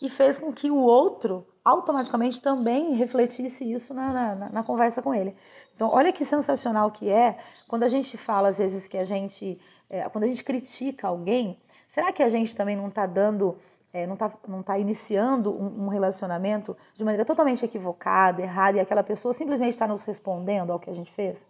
e 0.00 0.08
fez 0.08 0.38
com 0.38 0.52
que 0.52 0.70
o 0.70 0.76
outro 0.76 1.44
automaticamente 1.64 2.40
também 2.40 2.94
refletisse 2.94 3.70
isso 3.70 3.94
na, 3.94 4.34
na, 4.34 4.48
na, 4.50 4.62
conversa 4.64 5.00
com 5.00 5.14
ele. 5.14 5.34
Então, 5.74 5.90
olha 5.90 6.12
que 6.12 6.24
sensacional 6.24 6.90
que 6.90 7.08
é 7.08 7.38
quando 7.68 7.84
a 7.84 7.88
gente 7.88 8.16
fala, 8.16 8.48
às 8.48 8.58
vezes, 8.58 8.88
que 8.88 8.98
a 8.98 9.04
gente. 9.04 9.60
É, 9.88 10.08
quando 10.08 10.24
a 10.24 10.26
gente 10.26 10.42
critica 10.42 11.08
alguém, 11.08 11.58
será 11.90 12.12
que 12.12 12.22
a 12.22 12.28
gente 12.28 12.54
também 12.54 12.76
não 12.76 12.88
está 12.88 13.06
dando. 13.06 13.56
É, 13.94 14.06
não 14.06 14.14
está 14.14 14.32
não 14.48 14.62
tá 14.62 14.78
iniciando 14.78 15.52
um, 15.52 15.84
um, 15.84 15.88
relacionamento 15.88 16.74
de 16.94 17.04
maneira 17.04 17.26
totalmente 17.26 17.62
equivocada, 17.62 18.40
errada, 18.40 18.78
e 18.78 18.80
aquela 18.80 19.02
pessoa 19.02 19.34
simplesmente 19.34 19.74
está 19.74 19.86
nos 19.86 20.02
respondendo 20.02 20.72
ao 20.72 20.80
que 20.80 20.88
a 20.88 20.94
gente 20.94 21.12
fez? 21.12 21.46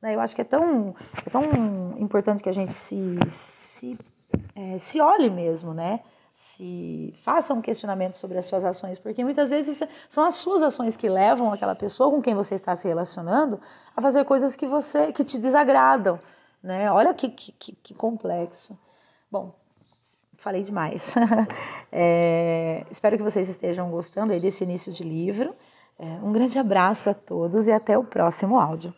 Né? 0.00 0.14
Eu 0.14 0.20
acho 0.20 0.34
que 0.34 0.40
é 0.40 0.44
tão, 0.44 0.94
é 1.24 1.28
tão 1.28 1.44
importante 1.98 2.42
que 2.42 2.48
a 2.48 2.52
gente 2.52 2.72
se, 2.72 3.18
se, 3.28 3.98
é, 4.56 4.78
se 4.78 5.02
olhe 5.02 5.28
mesmo, 5.28 5.74
né? 5.74 6.00
Se 6.32 7.12
faça 7.22 7.52
um 7.52 7.60
questionamento 7.60 8.14
sobre 8.14 8.38
as 8.38 8.46
suas 8.46 8.64
ações, 8.64 8.98
porque 8.98 9.22
muitas 9.22 9.50
vezes 9.50 9.82
são 10.08 10.24
as 10.24 10.36
suas 10.36 10.62
ações 10.62 10.96
que 10.96 11.08
levam 11.08 11.52
aquela 11.52 11.74
pessoa 11.74 12.10
com 12.10 12.22
quem 12.22 12.34
você 12.34 12.54
está 12.54 12.74
se 12.74 12.88
relacionando 12.88 13.60
a 13.96 14.00
fazer 14.00 14.24
coisas 14.24 14.56
que 14.56 14.66
você 14.66 15.12
que 15.12 15.24
te 15.24 15.38
desagradam, 15.38 16.18
né? 16.62 16.90
Olha 16.90 17.12
que, 17.12 17.28
que, 17.28 17.52
que 17.52 17.94
complexo. 17.94 18.78
Bom, 19.30 19.54
falei 20.36 20.62
demais. 20.62 21.14
é, 21.92 22.84
espero 22.90 23.16
que 23.16 23.22
vocês 23.22 23.48
estejam 23.48 23.90
gostando 23.90 24.32
aí 24.32 24.40
desse 24.40 24.64
início 24.64 24.92
de 24.92 25.04
livro. 25.04 25.54
É, 25.98 26.04
um 26.04 26.32
grande 26.32 26.58
abraço 26.58 27.10
a 27.10 27.14
todos 27.14 27.68
e 27.68 27.72
até 27.72 27.96
o 27.96 28.04
próximo 28.04 28.58
áudio. 28.58 28.94